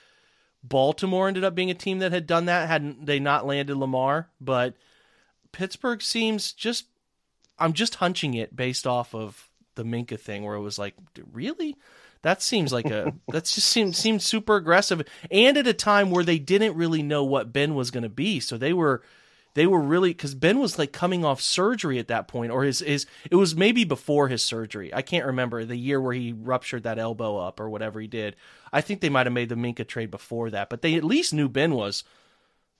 [0.63, 4.29] Baltimore ended up being a team that had done that hadn't they not landed Lamar,
[4.39, 4.75] but
[5.51, 6.85] Pittsburgh seems just
[7.59, 10.95] I'm just hunching it based off of the Minkah thing where it was like,
[11.31, 11.75] really?
[12.21, 16.23] That seems like a that just seemed seemed super aggressive and at a time where
[16.23, 18.39] they didn't really know what Ben was going to be.
[18.39, 19.03] So they were
[19.55, 22.79] they were really because Ben was like coming off surgery at that point, or his
[22.79, 24.93] his it was maybe before his surgery.
[24.93, 28.35] I can't remember the year where he ruptured that elbow up or whatever he did.
[28.71, 31.33] I think they might have made the Minkah trade before that, but they at least
[31.33, 32.03] knew Ben was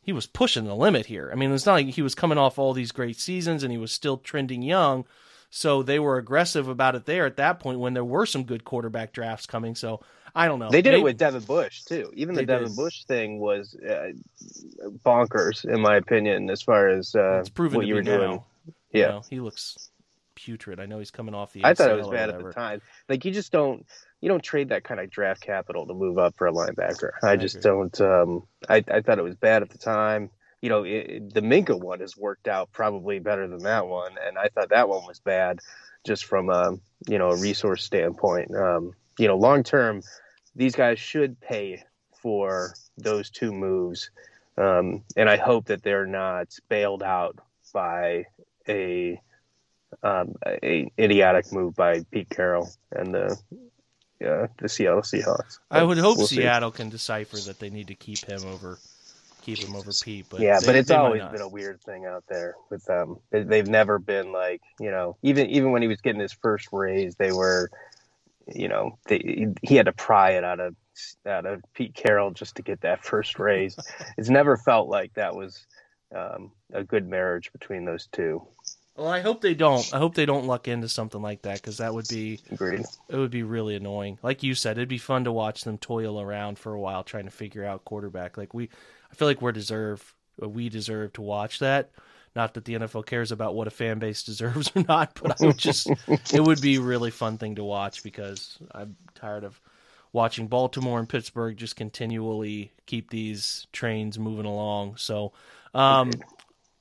[0.02, 1.30] he was pushing the limit here.
[1.32, 3.78] I mean, it's not like he was coming off all these great seasons and he
[3.78, 5.06] was still trending young.
[5.56, 8.64] So they were aggressive about it there at that point when there were some good
[8.64, 9.76] quarterback drafts coming.
[9.76, 10.02] So
[10.34, 10.72] I don't know.
[10.72, 12.12] They did Maybe- it with Devin Bush too.
[12.16, 12.76] Even the Devin did.
[12.76, 14.14] Bush thing was uh,
[15.06, 18.32] bonkers, in my opinion, as far as uh, It's proven what you were doing.
[18.32, 18.46] now.
[18.92, 19.08] You Yeah.
[19.10, 19.90] know, he looks
[20.34, 20.80] putrid.
[20.80, 21.64] I know he's coming off the.
[21.64, 22.82] I thought it was bad at the time.
[23.08, 23.86] Like you just don't
[24.22, 27.12] you don't trade that kind of draft capital to move up for a linebacker.
[27.22, 27.70] I, I just agree.
[27.72, 28.02] don't.
[28.02, 30.32] Um, I I thought it was bad at the time.
[30.64, 34.38] You know, it, the Minkah one has worked out probably better than that one, and
[34.38, 35.60] I thought that one was bad,
[36.06, 38.56] just from a you know a resource standpoint.
[38.56, 40.04] Um, you know, long term,
[40.56, 41.84] these guys should pay
[42.22, 44.10] for those two moves,
[44.58, 47.38] um, and I hope that they're not bailed out
[47.74, 48.28] by
[48.70, 49.20] a
[50.02, 53.38] um, a idiotic move by Pete Carroll and the
[54.26, 55.60] uh, the Seattle Seahawks.
[55.70, 56.38] I would hope We'll see.
[56.38, 58.80] Seattle can decipher that they need to keep him over,
[59.44, 60.26] keep him over Pete.
[60.30, 63.18] But yeah, they- but it's always been a weird thing out there with them.
[63.32, 66.70] They- They've never been like you know even even when he was getting his first
[66.72, 67.70] raise, they were
[68.48, 70.76] you know they, he had to pry it out of
[71.26, 73.78] out of Pete Carroll just to get that first raise.
[74.18, 75.66] it's never felt like that was
[76.16, 78.42] um, a good marriage between those two.
[78.96, 79.92] Well, I hope they don't.
[79.92, 82.86] I hope they don't luck into something like that because that would be Agreed.
[83.10, 84.20] it would be really annoying.
[84.22, 87.26] Like you said, it'd be fun to watch them toil around for a while trying
[87.26, 88.38] to figure out quarterback.
[88.38, 88.70] Like we,
[89.14, 91.92] I feel like we deserve we deserve to watch that.
[92.36, 95.46] Not that the NFL cares about what a fan base deserves or not, but I
[95.46, 95.88] would just
[96.34, 99.62] it would be a really fun thing to watch because I'm tired of
[100.14, 104.98] watching Baltimore and Pittsburgh just continually keep these trains moving along.
[104.98, 105.34] So,
[105.76, 106.10] um,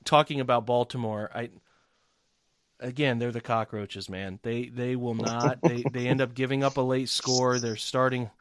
[0.03, 1.51] talking about Baltimore, I
[2.79, 4.39] again they're the cockroaches, man.
[4.41, 5.61] They they will not.
[5.61, 7.59] they they end up giving up a late score.
[7.59, 8.31] They're starting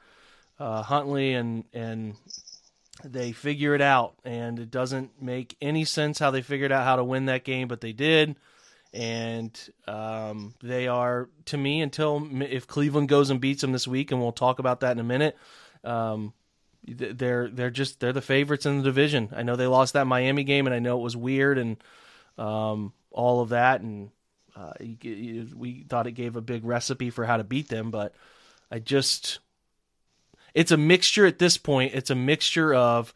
[0.59, 2.15] uh, Huntley and and
[3.05, 6.97] they figure it out, and it doesn't make any sense how they figured out how
[6.97, 8.37] to win that game, but they did.
[8.95, 14.13] And um, they are, to me, until if Cleveland goes and beats them this week,
[14.13, 15.37] and we'll talk about that in a minute.
[15.83, 16.35] Um,
[16.85, 19.31] they're they're just they're the favorites in the division.
[19.35, 21.77] I know they lost that Miami game, and I know it was weird and
[22.39, 24.11] um, all of that, and
[24.57, 28.15] uh, we thought it gave a big recipe for how to beat them, but
[28.71, 29.39] I just
[30.55, 31.95] it's a mixture at this point.
[31.95, 33.15] It's a mixture of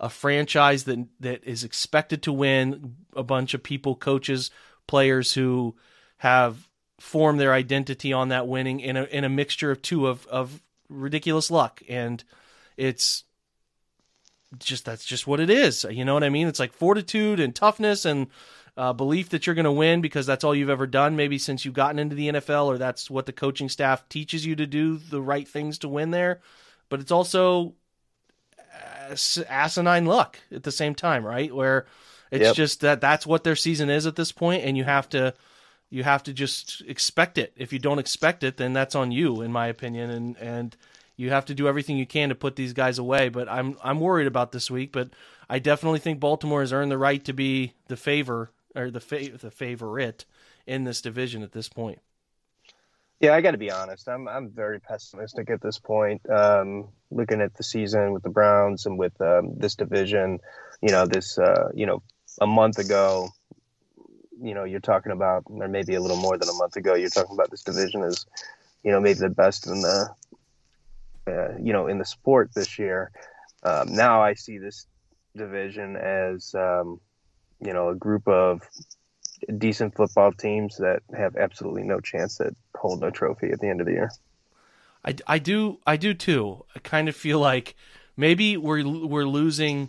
[0.00, 4.50] a franchise that that is expected to win, a bunch of people, coaches,
[4.86, 5.76] players who
[6.18, 6.68] have
[6.98, 10.62] formed their identity on that winning in a in a mixture of two of of
[10.88, 12.22] ridiculous luck and
[12.76, 13.24] it's
[14.58, 15.84] just that's just what it is.
[15.88, 16.46] You know what I mean?
[16.46, 18.26] It's like fortitude and toughness and
[18.76, 21.64] uh, belief that you're going to win because that's all you've ever done, maybe since
[21.64, 24.96] you've gotten into the NFL, or that's what the coaching staff teaches you to do
[24.96, 26.40] the right things to win there.
[26.92, 27.72] But it's also
[29.10, 29.16] uh,
[29.48, 31.50] asinine luck at the same time, right?
[31.54, 31.86] Where
[32.30, 32.54] it's Yep.
[32.54, 35.32] just that that's what their season is at this point, and you have to
[35.88, 37.54] you have to just expect it.
[37.56, 40.76] If you don't expect it, then that's on you, in my opinion, and and
[41.16, 43.30] you have to do everything you can to put these guys away.
[43.30, 45.08] But I'm I'm worried about this week, but
[45.48, 49.38] I definitely think Baltimore has earned the right to be the favor or the fa-
[49.38, 50.26] the favorite
[50.66, 52.00] in this division at this point.
[53.22, 54.08] Yeah, I got to be honest.
[54.08, 56.28] I'm I'm very pessimistic at this point.
[56.28, 60.40] Um, looking at the season with the Browns and with um, this division,
[60.82, 62.02] you know, this uh, you know,
[62.40, 63.28] a month ago,
[64.42, 67.10] you know, you're talking about, or maybe a little more than a month ago, you're
[67.10, 68.26] talking about this division as,
[68.82, 70.08] you know, maybe the best in the,
[71.28, 73.12] uh, you know, in the sport this year.
[73.62, 74.88] Um, now I see this
[75.36, 77.00] division as, um,
[77.60, 78.62] you know, a group of
[79.58, 83.80] decent football teams that have absolutely no chance at holding a trophy at the end
[83.80, 84.14] of the year.
[85.04, 86.64] I, I do I do too.
[86.74, 87.74] I kind of feel like
[88.16, 89.88] maybe we're we're losing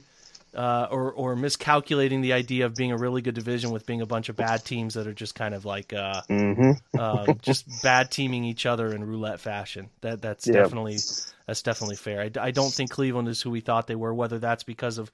[0.56, 4.06] uh, or or miscalculating the idea of being a really good division with being a
[4.06, 6.72] bunch of bad teams that are just kind of like uh, Mm-hmm.
[6.98, 9.90] um, just bad teaming each other in roulette fashion.
[10.02, 10.50] That that's Yeah.
[10.50, 11.06] definitely
[11.48, 12.22] that's definitely fair.
[12.22, 14.14] I, I don't think Cleveland is who we thought they were.
[14.14, 15.12] Whether that's because of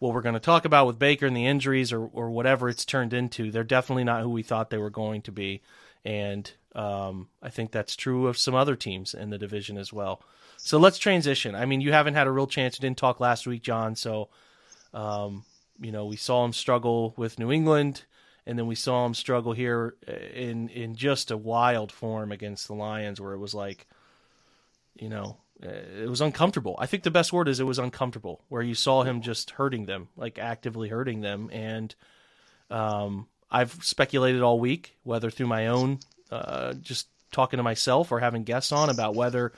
[0.00, 2.84] what we're going to talk about with Baker and the injuries or or whatever it's
[2.84, 5.62] turned into, they're definitely not who we thought they were going to be,
[6.04, 10.22] and um, I think that's true of some other teams in the division as well.
[10.56, 11.54] So let's transition.
[11.54, 12.76] I mean, you haven't had a real chance.
[12.76, 13.96] You didn't talk last week, John.
[13.96, 14.28] So,
[14.92, 15.44] um,
[15.80, 18.04] you know, we saw him struggle with New England,
[18.46, 19.96] and then we saw him struggle here
[20.34, 23.86] in in just a wild form against the Lions, where it was like,
[24.94, 26.76] you know, it was uncomfortable.
[26.78, 29.86] I think the best word is it was uncomfortable, where you saw him just hurting
[29.86, 31.50] them, like actively hurting them.
[31.52, 31.94] And
[32.70, 35.98] um, I've speculated all week, whether through my own,
[36.30, 39.52] uh, just talking to myself or having guests on about whether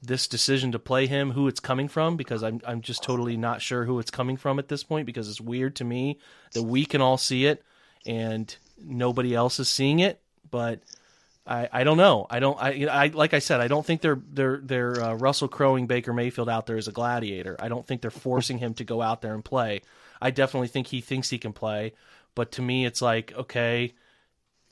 [0.00, 3.62] this decision to play him, who it's coming from, because I'm I'm just totally not
[3.62, 6.18] sure who it's coming from at this point, because it's weird to me
[6.54, 7.62] that we can all see it
[8.04, 10.80] and nobody else is seeing it, but
[11.46, 12.26] I, I don't know.
[12.30, 12.60] I don't.
[12.60, 13.60] I, I like I said.
[13.60, 16.92] I don't think they're they're they're uh, Russell Crowing Baker Mayfield out there as a
[16.92, 17.56] gladiator.
[17.58, 19.82] I don't think they're forcing him to go out there and play.
[20.20, 21.94] I definitely think he thinks he can play,
[22.36, 23.94] but to me, it's like okay,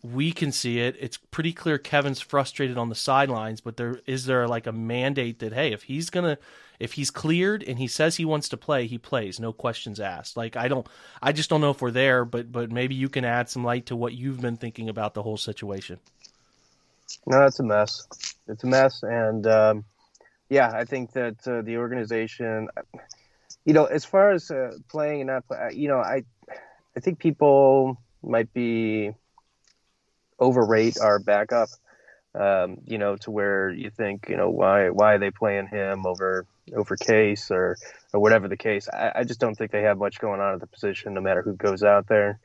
[0.02, 0.96] we can see it.
[1.00, 5.40] It's pretty clear Kevin's frustrated on the sidelines, but there is there like a mandate
[5.40, 6.38] that hey, if he's gonna
[6.78, 10.37] if he's cleared and he says he wants to play, he plays, no questions asked.
[10.37, 10.87] Like I don't,
[11.20, 13.87] I just don't know if we're there, but but maybe you can add some light
[13.87, 15.98] to what you've been thinking about the whole situation.
[17.27, 18.07] No, it's a mess.
[18.49, 19.85] It's a mess, and um,
[20.49, 22.68] yeah, I think that uh, the organization,
[23.64, 26.25] you know, as far as uh, playing and not, play, you know, I,
[26.96, 29.12] I think people might be
[30.38, 31.68] overrate our backup.
[32.33, 36.07] Um, you know, to where you think, you know, why why are they playing him
[36.07, 36.46] over
[36.77, 37.77] over Case or
[38.12, 38.88] or whatever the case.
[38.88, 41.42] I, I just don't think they have much going on at the position, no matter
[41.42, 42.38] who goes out there.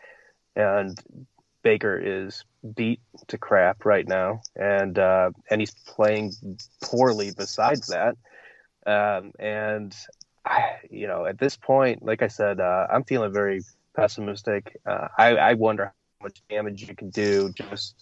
[0.56, 0.97] And
[1.65, 6.32] Baker is beat to crap right now, and uh, and he's playing
[6.84, 7.32] poorly.
[7.36, 8.15] Besides that,
[8.86, 9.93] um, and
[10.45, 13.62] I, you know, at this point, like I said, uh, I'm feeling very
[13.95, 14.80] pessimistic.
[14.86, 17.95] Uh, I, I wonder how much damage you can do just.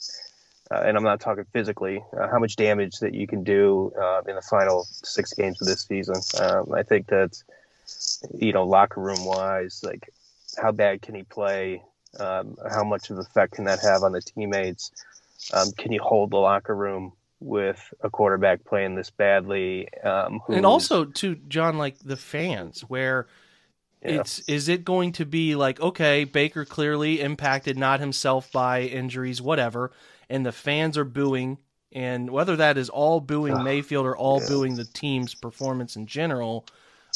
[0.71, 4.21] Uh, and I'm not talking physically, uh, how much damage that you can do uh,
[4.27, 6.15] in the final six games of this season.
[6.41, 7.31] Um, I think that,
[8.33, 10.09] you know, locker room wise, like
[10.57, 11.83] how bad can he play?
[12.19, 14.91] Um, how much of effect can that have on the teammates?
[15.53, 19.87] Um, can you hold the locker room with a quarterback playing this badly?
[20.03, 23.27] Um, and also, to John, like the fans, where
[24.01, 24.19] Yeah.
[24.21, 29.41] it's is it going to be like okay, Baker clearly impacted not himself by injuries,
[29.41, 29.91] whatever,
[30.29, 31.57] and the fans are booing,
[31.91, 36.65] and whether that is all booing Mayfield or all booing the team's performance in general.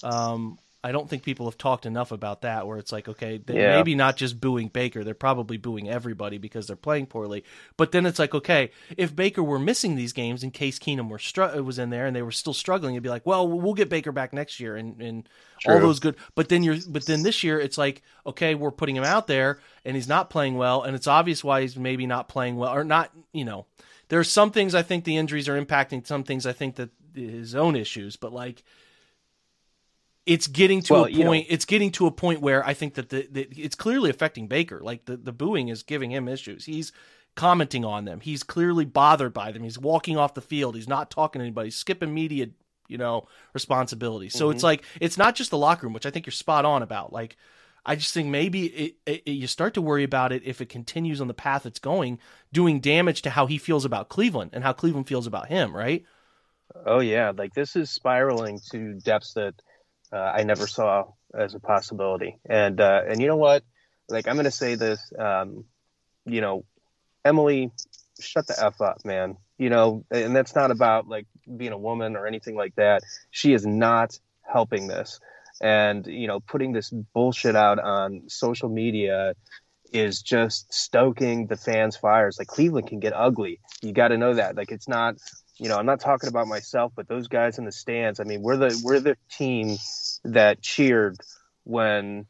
[0.03, 2.67] Um, I don't think people have talked enough about that.
[2.67, 3.75] Where it's like, okay, they Yeah.
[3.75, 7.43] maybe not just booing Baker; they're probably booing everybody because they're playing poorly.
[7.77, 11.19] But then it's like, okay, if Baker were missing these games in Case Keenum were
[11.19, 13.89] str- was in there and they were still struggling, it'd be like, well, we'll get
[13.89, 15.29] Baker back next year and and
[15.67, 16.15] all those good.
[16.35, 19.59] But then you're, but then this year it's like, okay, we're putting him out there
[19.83, 22.83] and he's not playing well, and it's obvious why he's maybe not playing well or
[22.83, 23.11] not.
[23.33, 23.65] You know,
[24.09, 26.05] there's some things I think the injuries are impacting.
[26.05, 28.63] Some things I think that his own issues, but like
[30.27, 31.47] it's getting to Well, a you know- point.
[31.49, 34.79] It's getting to a point where I think that the, the it's clearly affecting Baker.
[34.83, 36.65] Like the the booing is giving him issues.
[36.65, 36.91] He's
[37.35, 38.19] commenting on them.
[38.19, 39.63] He's clearly bothered by them.
[39.63, 40.75] He's walking off the field.
[40.75, 41.69] He's not talking to anybody.
[41.71, 42.47] Skipping media,
[42.87, 44.29] you know, responsibility.
[44.29, 44.55] So Mm-hmm.
[44.55, 47.13] it's like it's not just the locker room, which I think you're spot on about.
[47.13, 47.37] Like
[47.85, 50.67] I just think maybe it, it, it- you start to worry about it if it
[50.69, 52.19] continues on the path it's going,
[52.51, 55.73] doing damage to how he feels about Cleveland and how Cleveland feels about him.
[55.75, 56.03] Right?
[56.85, 59.55] Oh yeah, like this is spiraling to depths that
[60.11, 62.39] uh, I never saw as a possibility.
[62.49, 63.63] And uh, and you know what?
[64.09, 64.99] Like I'm gonna say this.
[65.17, 65.65] Um,
[66.25, 66.65] you know,
[67.25, 67.71] Emily,
[68.19, 69.37] shut the f up, man.
[69.57, 73.01] You know, and that's not about like being a woman or anything like that.
[73.31, 75.19] She is not helping this,
[75.61, 79.33] and you know, putting this bullshit out on social media
[79.93, 82.37] is just stoking the fans' fires.
[82.37, 83.59] Like Cleveland can get ugly.
[83.81, 84.55] You got to know that.
[84.55, 85.15] Like it's not
[85.59, 88.19] you know, I'm not talking about myself, but those guys in the stands.
[88.19, 89.77] I mean, we're the we're the team
[90.23, 91.17] that cheered
[91.63, 92.25] when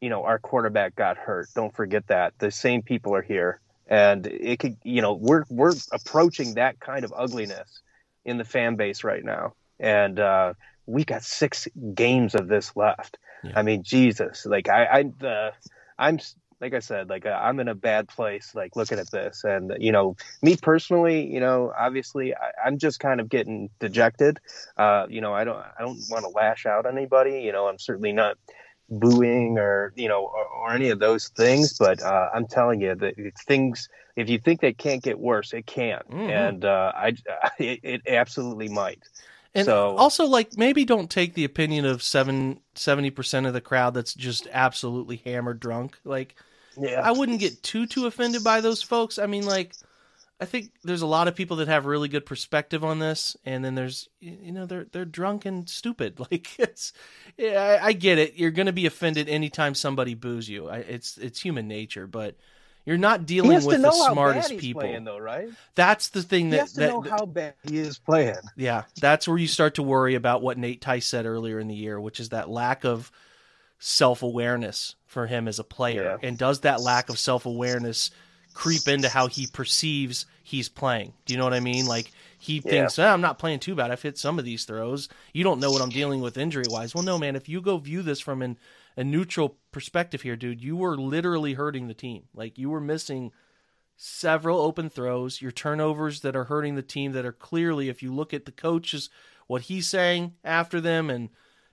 [0.00, 1.48] you know our quarterback got hurt.
[1.54, 2.34] Don't forget that.
[2.38, 7.04] The same people are here, and it could you know we're we're approaching that kind
[7.04, 7.80] of ugliness
[8.24, 10.54] in the fan base right now, and uh,
[10.86, 13.18] we got six games of this left.
[13.54, 15.52] I mean, Jesus, like I I the
[15.98, 16.18] I'm
[16.64, 19.74] like I said, like uh, I'm in a bad place, like looking at this, and
[19.78, 24.38] you know, me personally, you know, obviously, I, I'm just kind of getting dejected.
[24.78, 27.42] Uh, you know, I don't, I don't want to lash out on anybody.
[27.42, 28.38] You know, I'm certainly not
[28.88, 32.94] booing or you know or, or any of those things, but uh, I'm telling you
[32.94, 33.14] that
[33.46, 36.30] things, if you think they can't get worse, it can, Mhm.
[36.30, 37.12] and uh, I,
[37.58, 39.02] it, it absolutely might.
[39.54, 43.94] And so also, like, maybe don't take the opinion of seven, 70% of the crowd
[43.94, 45.98] that's just absolutely hammered drunk.
[46.04, 46.34] Like,
[46.78, 49.18] yeah, I wouldn't get too, too offended by those folks.
[49.18, 49.74] I mean, like,
[50.40, 53.64] I think there's a lot of people that have really good perspective on this, and
[53.64, 56.18] then there's, you know, they're they're drunk and stupid.
[56.30, 56.92] Like, it's,
[57.38, 58.34] yeah, I, I get it.
[58.34, 60.68] You're going to be offended anytime somebody boos you.
[60.68, 62.36] I, it's it's human nature, but
[62.84, 64.82] you're not dealing with the smartest people.
[64.82, 65.48] playing, though, right?
[65.74, 68.36] That's the thing He that has to that, know how bad he is playing.
[68.56, 71.74] yeah, that's where you start to worry about what Nate Tice said earlier in the
[71.74, 73.10] year, which is that lack of
[73.86, 76.18] self awareness for him as a player.
[76.22, 76.26] Yeah.
[76.26, 78.10] And does that lack of self awareness
[78.54, 81.12] creep into how he perceives he's playing?
[81.26, 81.84] Do you know what I mean?
[81.84, 83.90] Like he thinks, "Ah, I'm not playing too bad.
[83.90, 85.10] I've hit some of these throws.
[85.34, 86.94] You don't know what I'm dealing with injury wise.
[86.94, 87.36] Well, no, man.
[87.36, 88.58] If you go view this from an,
[88.96, 92.22] a neutral perspective here, dude, you were literally hurting the team.
[92.34, 93.32] Like you were missing
[93.98, 98.14] several open throws, your turnovers that are hurting the team that are clearly, if you
[98.14, 99.10] look at the coaches,
[99.46, 101.28] what he's saying after them, and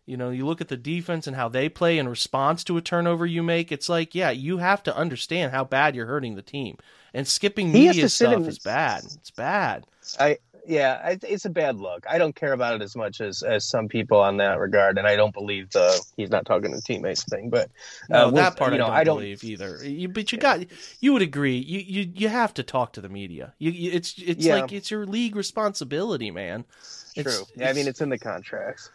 [0.06, 2.82] you know, you look at the defense and how they play in response to a
[2.82, 6.42] turnover you make, it's like, yeah, you have to understand how bad you're hurting the
[6.42, 6.78] team.
[7.14, 9.04] And skipping He media stuff in- is bad.
[9.06, 9.86] It's bad.
[10.20, 10.38] I
[10.68, 12.06] yeah, I, it's a bad look.
[12.08, 15.08] I don't care about it as much as as some people on that regard, and
[15.08, 17.50] I don't believe the he's not talking to teammates thing.
[17.50, 17.70] But
[18.12, 19.84] uh, we'll- that part you know, I, don't I believe either.
[19.84, 20.60] You, but you got,
[21.00, 21.58] you would agree.
[21.58, 23.54] You you you have to talk to the media.
[23.58, 24.56] You, you it's it's Yeah.
[24.58, 26.66] like it's your league responsibility, man.
[27.16, 27.24] True.
[27.24, 28.90] It's- I mean, it's- it's in the contracts.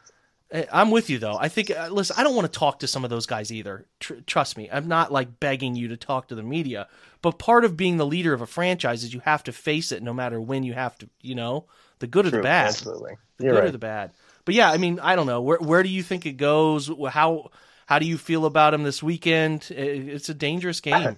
[0.53, 1.37] I'm with you though.
[1.37, 3.87] I think uh, listen, I don't want to talk to some of those guys either.
[3.99, 6.87] Tr- trust me, I'm not like begging you to talk to the media,
[7.21, 10.03] but part of being the leader of a franchise is you have to face it
[10.03, 11.67] no matter when you have to, you know,
[11.99, 12.69] the good or the bad.
[12.69, 13.17] absolutely.
[13.39, 14.13] The You're good or the bad.
[14.45, 15.43] But yeah, I mean, I don't know.
[15.43, 16.91] Where where do you think it goes?
[17.09, 17.51] How
[17.87, 19.69] how do you feel about him this weekend?
[19.71, 21.17] It's a dangerous game.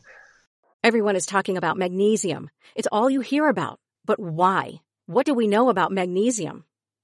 [0.83, 2.49] Everyone is talking about magnesium.
[2.75, 3.79] It's all you hear about.
[4.07, 4.81] But why?
[5.07, 6.65] What do we know about magnesium?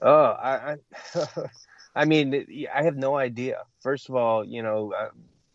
[0.00, 0.76] Oh, I,
[1.14, 1.26] I,
[1.94, 3.62] I mean, I have no idea.
[3.82, 5.08] First of all, you know, uh,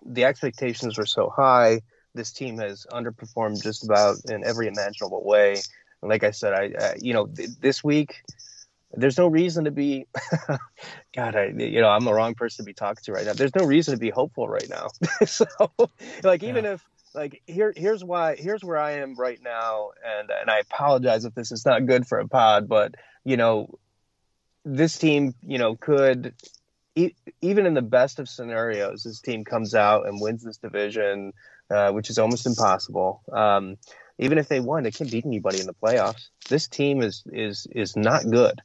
[0.05, 1.81] the expectations were so high.
[2.13, 5.53] This team has underperformed just about in every imaginable way.
[6.01, 8.21] And like I said, I, I you know, th- this week,
[8.91, 10.05] there's no reason to be.
[11.15, 13.33] God, I, you know, I'm the wrong person to be talking to right now.
[13.33, 14.87] There's no reason to be hopeful right now.
[15.25, 15.45] so,
[16.23, 16.83] like, even if
[17.15, 21.35] like here here's why here's where I am right now and and I apologize if
[21.35, 23.77] this is not good for a pod but you know
[24.65, 26.33] this team you know could
[26.95, 31.33] e- even in the best of scenarios this team comes out and wins this division
[31.73, 33.21] uh, which is almost impossible.
[33.31, 33.77] Um,
[34.19, 36.27] even if they won they can't beat anybody in the playoffs.
[36.49, 38.61] This team is is is not good.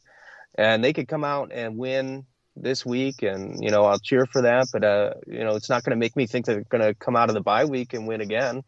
[0.57, 2.27] And they could come out and win
[2.57, 5.85] this week and you know I'll cheer for that but uh you know it's not
[5.85, 8.07] going to make me think they're going to come out of the bye week and
[8.07, 8.65] win again.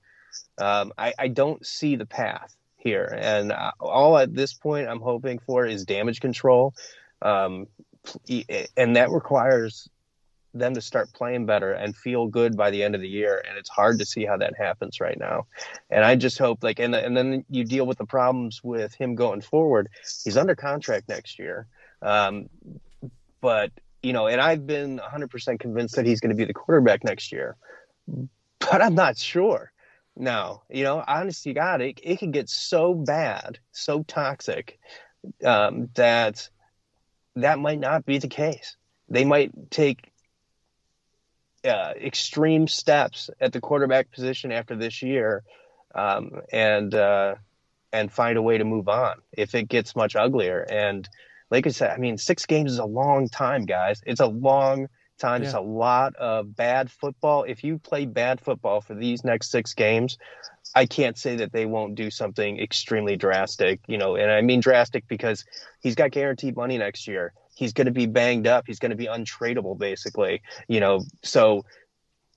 [0.58, 3.12] Um I, I don't see the path here.
[3.20, 6.72] And uh, all at this point I'm hoping for is damage control
[7.22, 7.66] um
[8.76, 9.88] and that requires
[10.54, 13.42] them to start playing better and feel good by the end of the year.
[13.48, 15.46] And it's hard to see how that happens right now.
[15.90, 19.14] And i just hope like and, and then you deal with the problems with him
[19.14, 19.88] going forward.
[20.24, 21.66] He's under contract next year.
[22.02, 22.48] Um,
[23.40, 23.70] but
[24.02, 27.32] you know and i've been 100% convinced that he's going to be the quarterback next
[27.32, 27.56] year
[28.58, 29.72] but i'm not sure.
[30.16, 34.78] Now you know honestly god it, it can get so bad so toxic
[35.44, 36.48] um, that
[37.36, 38.76] that might not be the case
[39.10, 40.10] they might take
[41.64, 45.42] uh, extreme steps at the quarterback position after this year,
[45.94, 47.34] um, and uh,
[47.92, 50.64] and find a way to move on if it gets much uglier.
[50.70, 51.06] And
[51.50, 54.00] like I said, I mean, six games is a long time, guys.
[54.06, 54.86] It's a long
[55.18, 55.42] time.
[55.42, 55.48] Yeah.
[55.48, 57.42] It's a lot of bad football.
[57.42, 60.16] If you play bad football for these next six games,
[60.74, 64.60] I can't say that they won't do something extremely drastic, you know, and I mean
[64.60, 65.44] drastic because
[65.80, 67.32] he's got guaranteed money next year.
[67.54, 68.64] He's going to be banged up.
[68.66, 71.02] He's going to be untradeable, basically, you know.
[71.22, 71.64] So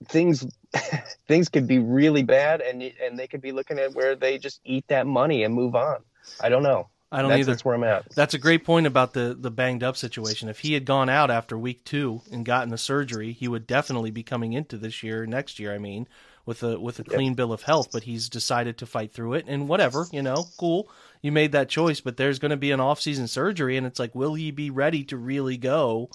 [0.07, 0.45] things
[1.27, 4.59] things could be really bad, and and they could be looking at where they just
[4.65, 5.97] eat that money and move on.
[6.41, 6.89] I don't know.
[7.11, 7.51] I don't that's, either.
[7.51, 8.09] That's where I'm at.
[8.15, 10.49] That's a great point about the the banged up situation.
[10.49, 14.09] If he had gone out after week two and gotten the surgery, he would definitely
[14.09, 15.75] be coming into this year, next year.
[15.75, 16.07] I mean,
[16.45, 17.37] with a with a clean yep.
[17.37, 17.89] bill of health.
[17.91, 20.89] But he's decided to fight through it, and whatever, you know, cool.
[21.21, 23.99] You made that choice, but there's going to be an off season surgery, and it's
[23.99, 26.09] like, will he be ready to really go?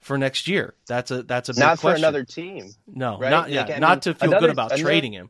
[0.00, 2.70] For next year, that's a that's a big not for another team.
[2.86, 3.30] No, right?
[3.30, 5.28] not yeah, like, not mean, to feel another, good about another, trading him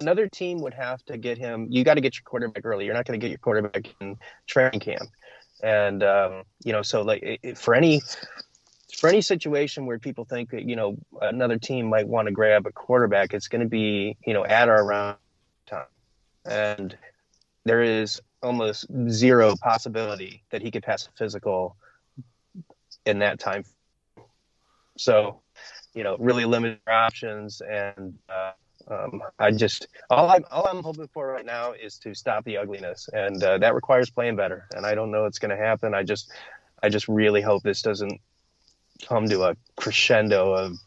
[0.00, 1.66] another team would have to get him.
[1.70, 2.84] You got to get your quarterback early.
[2.84, 5.10] You're not going to get your quarterback in training camp,
[5.62, 8.02] and um, you know, so like it, for any
[9.00, 12.66] for any situation where people think that you know another team might want to grab
[12.66, 15.16] a quarterback, it's going to be you know at or around
[15.66, 15.86] time,
[16.44, 16.96] and
[17.64, 21.76] there is almost zero possibility that he could pass a physical
[23.06, 23.64] in that time.
[24.98, 25.40] So,
[25.94, 28.52] you know, really limited options, and uh,
[28.86, 32.58] um, I just all I'm all I'm hoping for right now is to stop the
[32.58, 34.66] ugliness, and uh, that requires playing better.
[34.76, 35.94] And I don't know it's going to happen.
[35.94, 36.30] I just
[36.82, 38.20] I just really hope this doesn't
[39.06, 40.78] come to a crescendo of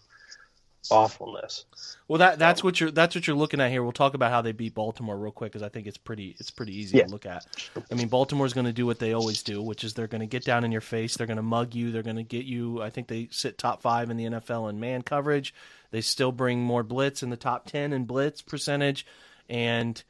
[0.92, 1.66] awfulness.
[2.08, 3.82] Well, that that's what you're that's what you're looking at here.
[3.82, 6.52] We'll talk about how they beat Baltimore real quick because I think it's pretty it's
[6.52, 7.06] pretty easy yeah.
[7.06, 7.46] to look at.
[7.92, 10.28] I mean, Baltimore's going to do what they always do, which is they're going to
[10.28, 12.82] get down in your face, they're going to mug you, they're going to get you.
[12.82, 15.54] I think they sit top five in the NFL in man coverage.
[15.92, 19.06] They still bring more blitz in the top 10 in blitz percentage.
[19.48, 20.02] And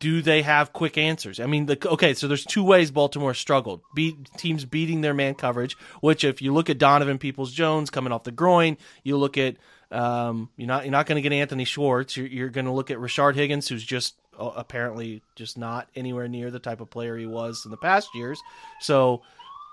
[0.00, 1.38] do they have quick answers?
[1.38, 3.82] I mean, the, okay, so there's two ways Baltimore struggled.
[3.94, 8.12] Beat, teams beating their man coverage, which if you look at Donovan Peoples Jones coming
[8.12, 9.56] off the groin, you look at
[9.90, 12.16] um, you're not you're not going to get Anthony Schwartz.
[12.16, 16.28] You're, you're going to look at Rashard Higgins, who's just uh, apparently just not anywhere
[16.28, 18.40] near the type of player he was in the past years.
[18.80, 19.22] So,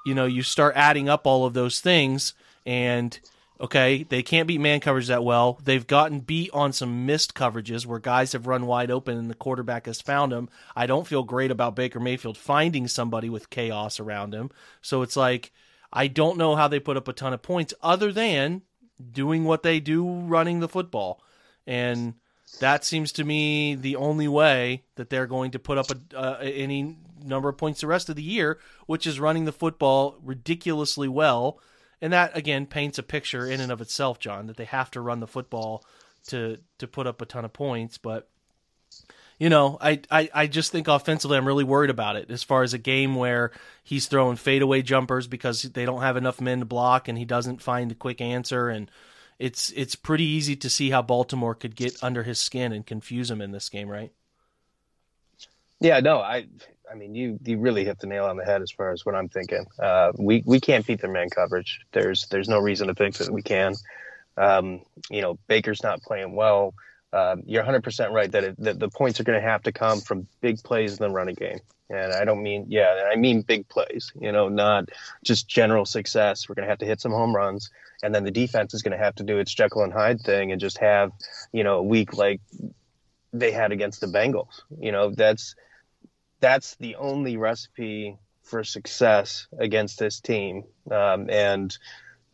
[0.05, 2.33] you know, you start adding up all of those things,
[2.65, 3.19] and
[3.59, 5.57] Okay, they can't beat man coverage that well.
[5.63, 9.35] They've gotten beat on some missed coverages where guys have run wide open and the
[9.35, 10.49] quarterback has found them.
[10.75, 14.51] I don't feel great about Baker Mayfield finding somebody with chaos around him.
[14.81, 15.53] So it's like
[15.93, 18.63] I don't know how they put up a ton of points other than
[19.11, 21.23] doing what they do running the football.
[21.65, 22.15] And
[22.59, 26.37] that seems to me the only way that they're going to put up a, uh,
[26.41, 31.07] any number of points the rest of the year, which is running the football ridiculously
[31.07, 31.59] well
[32.05, 35.01] and that again paints a picture in and of itself, John, that they have to
[35.01, 35.83] run the football
[36.27, 37.97] to to put up a ton of points.
[37.97, 38.29] But
[39.39, 42.61] you know, I, I, I just think offensively, I'm really worried about it as far
[42.61, 43.51] as a game where
[43.83, 47.63] he's throwing fadeaway jumpers because they don't have enough men to block, and he doesn't
[47.63, 48.91] find the quick answer, and
[49.39, 53.31] it's it's pretty easy to see how Baltimore could get under his skin and confuse
[53.31, 54.11] him in this game, right?
[55.79, 56.45] Yeah, no, I
[56.91, 59.15] I mean, you you really hit the nail on the head as far as what
[59.15, 59.65] I'm thinking.
[59.79, 61.81] Uh, we we can't beat their man coverage.
[61.91, 63.75] There's there's no reason to think that we can.
[64.37, 66.73] Um, you know, Baker's not playing well.
[67.13, 70.01] Uh, you're 100% right that, it, that the points are going to have to come
[70.01, 71.59] from big plays in the running game.
[71.89, 74.89] And I don't mean, yeah, I mean big plays, you know, not
[75.23, 76.49] just general success.
[76.49, 77.69] We're going to have to hit some home runs.
[78.03, 80.51] And then the defense is going to have to do its Jekyll and Hyde thing
[80.51, 81.11] and just have,
[81.53, 82.41] you know, a week like
[83.31, 84.61] they had against the Bengals.
[84.77, 85.55] You know, that's
[86.45, 90.63] that's the only recipe for success against this team.
[90.91, 91.75] Um, and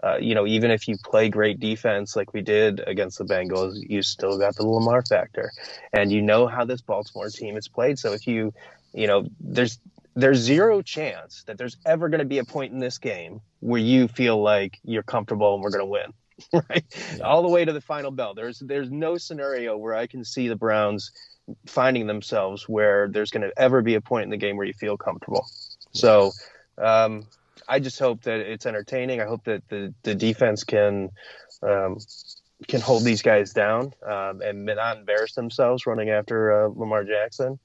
[0.04, 3.76] uh, you know, even if you play great defense like we did against the Bengals,
[3.88, 5.50] you still got the Lamar factor,
[5.94, 7.98] and you know how this Baltimore team is played.
[8.00, 8.54] So if you,
[8.94, 9.80] you know, there's
[10.16, 13.80] there's zero chance that there's ever going to be a point in this game where
[13.80, 16.12] you feel like you're comfortable and we're going to win.
[16.54, 16.86] Right,
[17.18, 17.24] yeah.
[17.24, 18.34] all the way to the final bell.
[18.34, 21.12] There's there's no scenario where I can see the Browns
[21.66, 24.74] finding themselves where there's going to ever be a point in the game where you
[24.74, 25.46] feel comfortable.
[25.92, 26.32] So
[26.78, 27.26] um,
[27.68, 29.22] I just hope that it's entertaining.
[29.22, 31.10] I hope that the, the defense can
[31.64, 31.98] um,
[32.68, 37.60] can hold these guys down um, and not embarrass themselves running after uh, Lamar Jackson.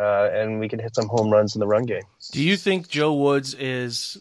[0.00, 2.04] Uh, and we can hit some home runs in the run game.
[2.30, 4.16] Do you think Joe Woods is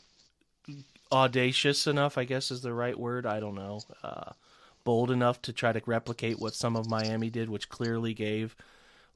[1.12, 2.18] audacious enough?
[2.18, 3.26] I guess is the right word.
[3.26, 3.82] I don't know.
[4.04, 4.32] Uh,
[4.84, 8.56] bold enough to try to replicate what some of Miami did, which clearly gave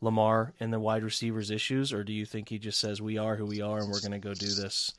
[0.02, 3.36] Lamar and the wide receivers issues, or do you think he just says we are
[3.36, 4.94] who we are and we're going to go do this?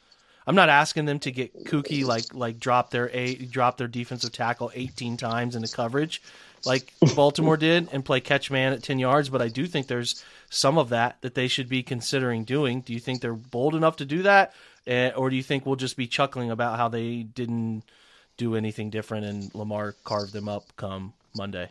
[0.47, 4.32] I'm not asking them to get kooky like like drop their a drop their defensive
[4.32, 6.20] tackle 18 times into coverage
[6.64, 10.24] like Baltimore did and play catch man at 10 yards, but I do think there's
[10.51, 12.80] some of that that they should be considering doing.
[12.80, 14.55] Do you think they're bold enough to do that?
[14.86, 17.82] Uh, or do you think we'll just be chuckling about how they didn't
[18.36, 21.70] do anything different and Lamar carved them up come Monday?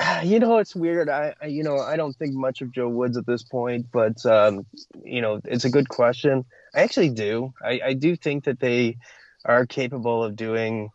[0.24, 1.08] You know, it's weird.
[1.08, 4.24] I, I, you know, I don't think much of Joe Woods at this point, but
[4.26, 4.66] um,
[5.04, 6.44] you know, it's a good question.
[6.74, 7.54] I actually do.
[7.64, 8.98] I, I do think that they
[9.44, 10.90] are capable of doing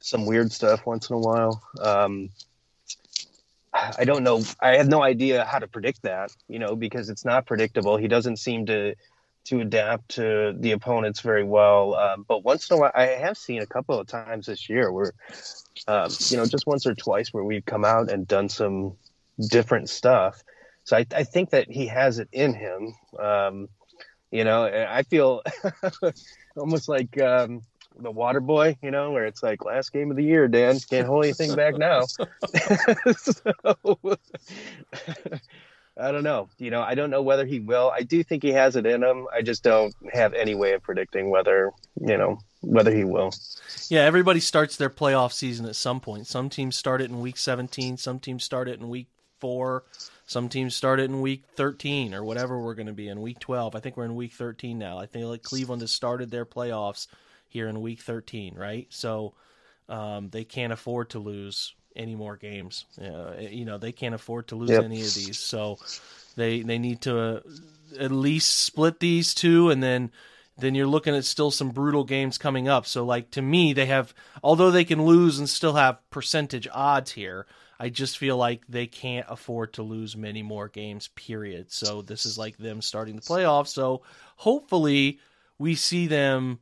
[0.00, 1.62] some weird stuff once in a while.
[1.80, 2.30] Um,
[3.72, 4.42] I don't know.
[4.60, 7.96] I have no idea how to predict that, you know, because it's not predictable.
[7.96, 8.94] He doesn't seem to
[9.44, 11.94] to adapt to the opponents very well.
[11.94, 14.90] Um, but once in a while, I have seen a couple of times this year
[14.92, 15.12] where,
[15.88, 18.94] um, you know, just once or twice where we've come out and done some
[19.50, 20.42] different stuff.
[20.84, 22.94] So I, I think that he has it in him.
[23.18, 23.68] Um,
[24.30, 25.42] you know, I feel
[26.56, 27.62] almost like um,
[27.98, 31.06] the water boy, you know, where it's like last game of the year, Dan can't
[31.06, 32.04] hold anything back now.
[33.16, 33.52] so,
[35.98, 36.48] I don't know.
[36.58, 37.92] You know, I don't know whether he will.
[37.94, 39.26] I do think he has it in him.
[39.32, 43.32] I just don't have any way of predicting whether, you know, whether he will.
[43.88, 46.26] Yeah, everybody starts their playoff season at some point.
[46.26, 49.08] Some teams start it in week 17, some teams start it in week
[49.40, 49.84] 4,
[50.24, 53.40] some teams start it in week 13 or whatever we're going to be in week
[53.40, 53.74] 12.
[53.74, 54.98] I think we're in week 13 now.
[54.98, 57.06] I think like Cleveland has started their playoffs
[57.48, 58.86] here in week 13, right?
[58.88, 59.34] So
[59.88, 62.84] um, they can't afford to lose any more games.
[63.00, 64.84] Uh, you know, they can't afford to lose yep.
[64.84, 65.38] any of these.
[65.38, 65.78] So
[66.36, 67.40] they they need to uh,
[67.98, 70.10] at least split these two, and then
[70.58, 72.86] then you're looking at still some brutal games coming up.
[72.86, 77.12] So like to me, they have although they can lose and still have percentage odds
[77.12, 77.46] here.
[77.80, 81.08] I just feel like they can't afford to lose many more games.
[81.08, 81.72] Period.
[81.72, 83.68] So this is like them starting the playoffs.
[83.68, 84.02] So
[84.36, 85.18] hopefully
[85.58, 86.60] we see them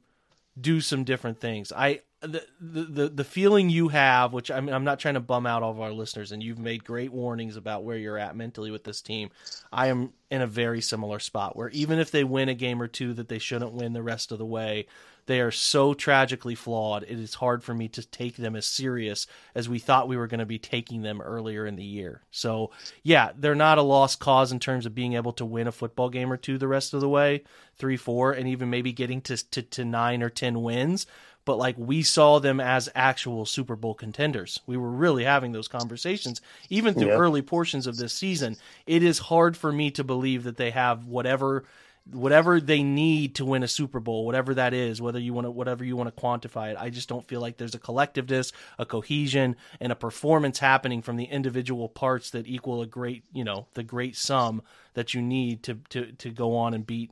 [0.58, 1.72] do some different things.
[1.76, 5.46] I the the the feeling you have, which I mean, I'm not trying to bum
[5.46, 8.70] out all of our listeners, and you've made great warnings about where you're at mentally
[8.70, 9.30] with this team.
[9.72, 12.88] I am in a very similar spot where even if they win a game or
[12.88, 14.86] two that they shouldn't win the rest of the way,
[15.26, 17.04] they are so tragically flawed.
[17.04, 20.26] It is hard for me to take them as serious as we thought we were
[20.26, 22.22] going to be taking them earlier in the year.
[22.30, 22.70] So,
[23.02, 26.10] yeah, they're not a lost cause in terms of being able to win a football
[26.10, 27.44] game or two the rest of the way,
[27.76, 31.06] three, four, and even maybe getting to, to, to nine or 10 wins
[31.51, 34.61] but like we saw them as actual Super Bowl contenders.
[34.68, 38.57] We were really having those conversations even through early portions of this season.
[38.86, 41.64] It is hard for me to believe that they have whatever
[42.12, 45.51] whatever they need to win a Super Bowl, whatever that is, whether you want to,
[45.51, 46.76] whatever you want to quantify it.
[46.78, 51.16] I just don't feel like there's a collectiveness, a cohesion, and a performance happening from
[51.16, 54.62] the individual parts that equal a great, you know, the great sum
[54.94, 57.11] that you need to to to go on and beat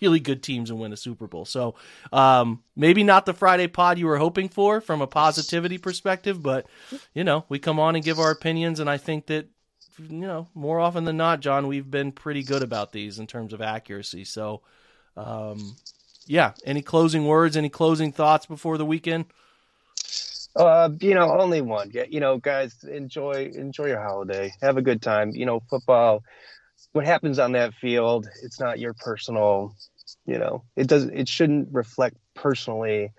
[0.00, 1.44] really good teams and win a Super Bowl.
[1.44, 1.74] So
[2.12, 6.66] um, maybe not the Friday pod you were hoping for from a positivity perspective, but
[7.14, 9.48] you know we come on and give our opinions, and I think that
[10.08, 13.52] you know, more often than not, John, we've been pretty good about these in terms
[13.52, 14.24] of accuracy.
[14.24, 14.62] So,
[15.16, 15.76] um,
[16.26, 16.52] yeah.
[16.64, 17.56] Any closing words?
[17.56, 19.26] Any closing thoughts before the weekend?
[20.56, 21.90] Uh, you know, only one.
[21.92, 24.52] Yeah, you know, guys, enjoy enjoy your holiday.
[24.62, 25.30] Have a good time.
[25.30, 26.24] You know, football.
[26.92, 28.28] What happens on that field?
[28.42, 29.74] It's not your personal.
[30.26, 33.12] You know, it doesn't It shouldn't reflect personally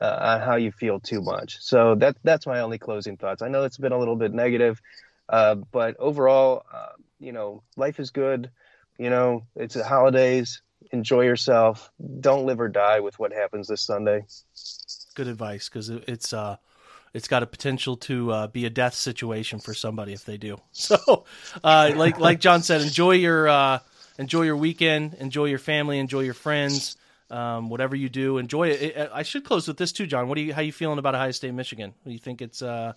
[0.00, 1.58] uh, on how you feel too much.
[1.60, 3.42] So that that's my only closing thoughts.
[3.42, 4.80] I know it's been a little bit negative.
[5.28, 8.50] Uh, but overall, uh, you know, life is good.
[8.98, 10.62] You know, it's the holidays.
[10.92, 11.90] Enjoy yourself.
[12.20, 14.24] Don't live or die with what happens this Sunday.
[15.14, 16.56] Good advice because it's uh,
[17.14, 20.58] it's got a potential to uh, be a death situation for somebody if they do.
[20.72, 21.24] So,
[21.62, 23.80] uh, like like John said, enjoy your uh,
[24.18, 26.96] enjoy your weekend, enjoy your family, enjoy your friends.
[27.30, 29.10] Um, whatever you do, enjoy it.
[29.12, 30.28] I should close with this too, John.
[30.28, 31.92] What do you how you feeling about Ohio State, Michigan?
[32.06, 32.94] Do you think it's uh,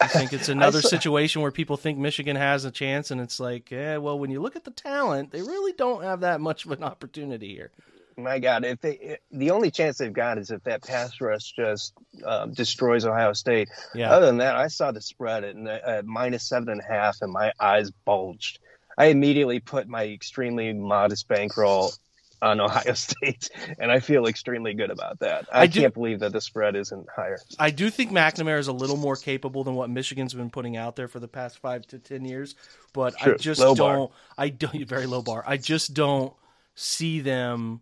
[0.00, 3.40] I think it's another saw, situation where people think Michigan has a chance, and it's
[3.40, 6.66] like, yeah, well, when you look at the talent, they really don't have that much
[6.66, 7.70] of an opportunity here.
[8.16, 11.94] My God, if they the only chance they've got is if that pass rush just
[12.24, 13.68] um, destroys Ohio State.
[13.94, 14.12] Yeah.
[14.12, 17.32] Other than that, I saw the spread at, at minus seven and a half, and
[17.32, 18.60] my eyes bulged.
[18.96, 21.92] I immediately put my extremely modest bankroll
[22.40, 25.46] on Ohio State, and I feel extremely good about that.
[25.52, 27.38] I, I do, can't believe that the spread isn't higher.
[27.58, 30.94] I do think McNamara is a little more capable than what Michigan's been putting out
[30.94, 32.54] there for the past five to ten years,
[32.92, 33.14] but.
[33.20, 34.10] I just low don't.
[34.10, 34.16] Bar.
[34.38, 35.42] I don't very low bar.
[35.46, 36.32] I just don't
[36.74, 37.80] see them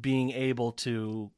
[0.00, 1.30] being able to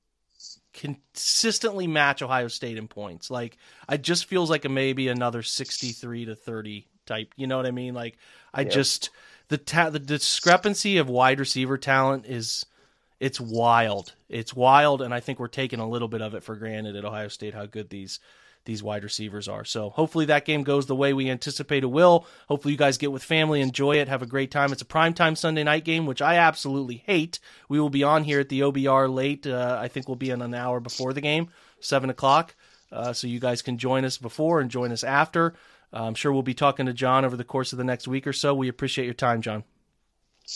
[0.72, 3.30] consistently match Ohio State in points.
[3.30, 3.56] Like
[3.88, 7.32] I just feels like a maybe another sixty three to thirty type.
[7.36, 7.94] You know what I mean?
[7.94, 8.18] Like
[8.52, 9.10] I just
[9.48, 12.66] the ta- the discrepancy of wide receiver talent is
[13.18, 14.14] it's wild.
[14.28, 17.04] It's wild, and I think we're taking a little bit of it for granted at
[17.04, 18.20] Ohio State how good these
[18.66, 19.64] these wide receivers are.
[19.64, 22.26] So hopefully that game goes the way we anticipate it will.
[22.48, 24.72] Hopefully you guys get with family, enjoy it, have a great time.
[24.72, 27.38] It's a primetime Sunday night game, which I absolutely hate.
[27.68, 29.46] We will be on here at the OBR late.
[29.46, 31.48] Uh, I think we'll be in an hour before the game,
[31.80, 32.54] seven o'clock.
[32.92, 35.54] Uh, so you guys can join us before and join us after.
[35.92, 38.26] Uh, I'm sure we'll be talking to John over the course of the next week
[38.26, 38.54] or so.
[38.54, 39.64] We appreciate your time, John.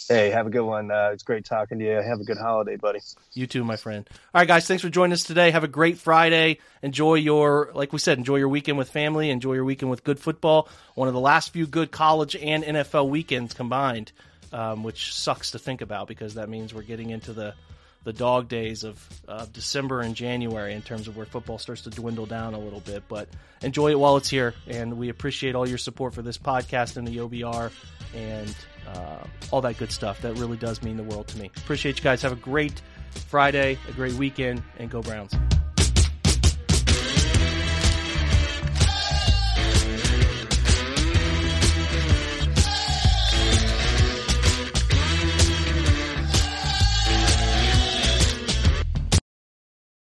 [0.09, 0.91] Hey, have a good one.
[0.91, 1.91] Uh, it's great talking to you.
[1.91, 3.01] Have a good holiday, buddy.
[3.33, 4.09] You too, my friend.
[4.33, 5.51] All right, guys, thanks for joining us today.
[5.51, 6.59] Have a great Friday.
[6.83, 9.31] Enjoy your, like we said, enjoy your weekend with family.
[9.31, 10.69] Enjoy your weekend with good football.
[10.95, 14.13] One of the last few good college and NFL weekends combined,
[14.53, 17.55] um, which sucks to think about because that means we're getting into the
[18.03, 21.91] the dog days of uh, December and January in terms of where football starts to
[21.91, 23.03] dwindle down a little bit.
[23.09, 23.29] But
[23.63, 27.07] enjoy it while it's here, and we appreciate all your support for this podcast and
[27.07, 27.71] the OBR
[28.15, 28.55] and
[28.89, 30.21] uh, all that good stuff.
[30.23, 31.51] That really does mean the world to me.
[31.57, 32.23] Appreciate you guys.
[32.23, 32.81] Have a great
[33.29, 35.35] Friday, a great weekend, and go Browns.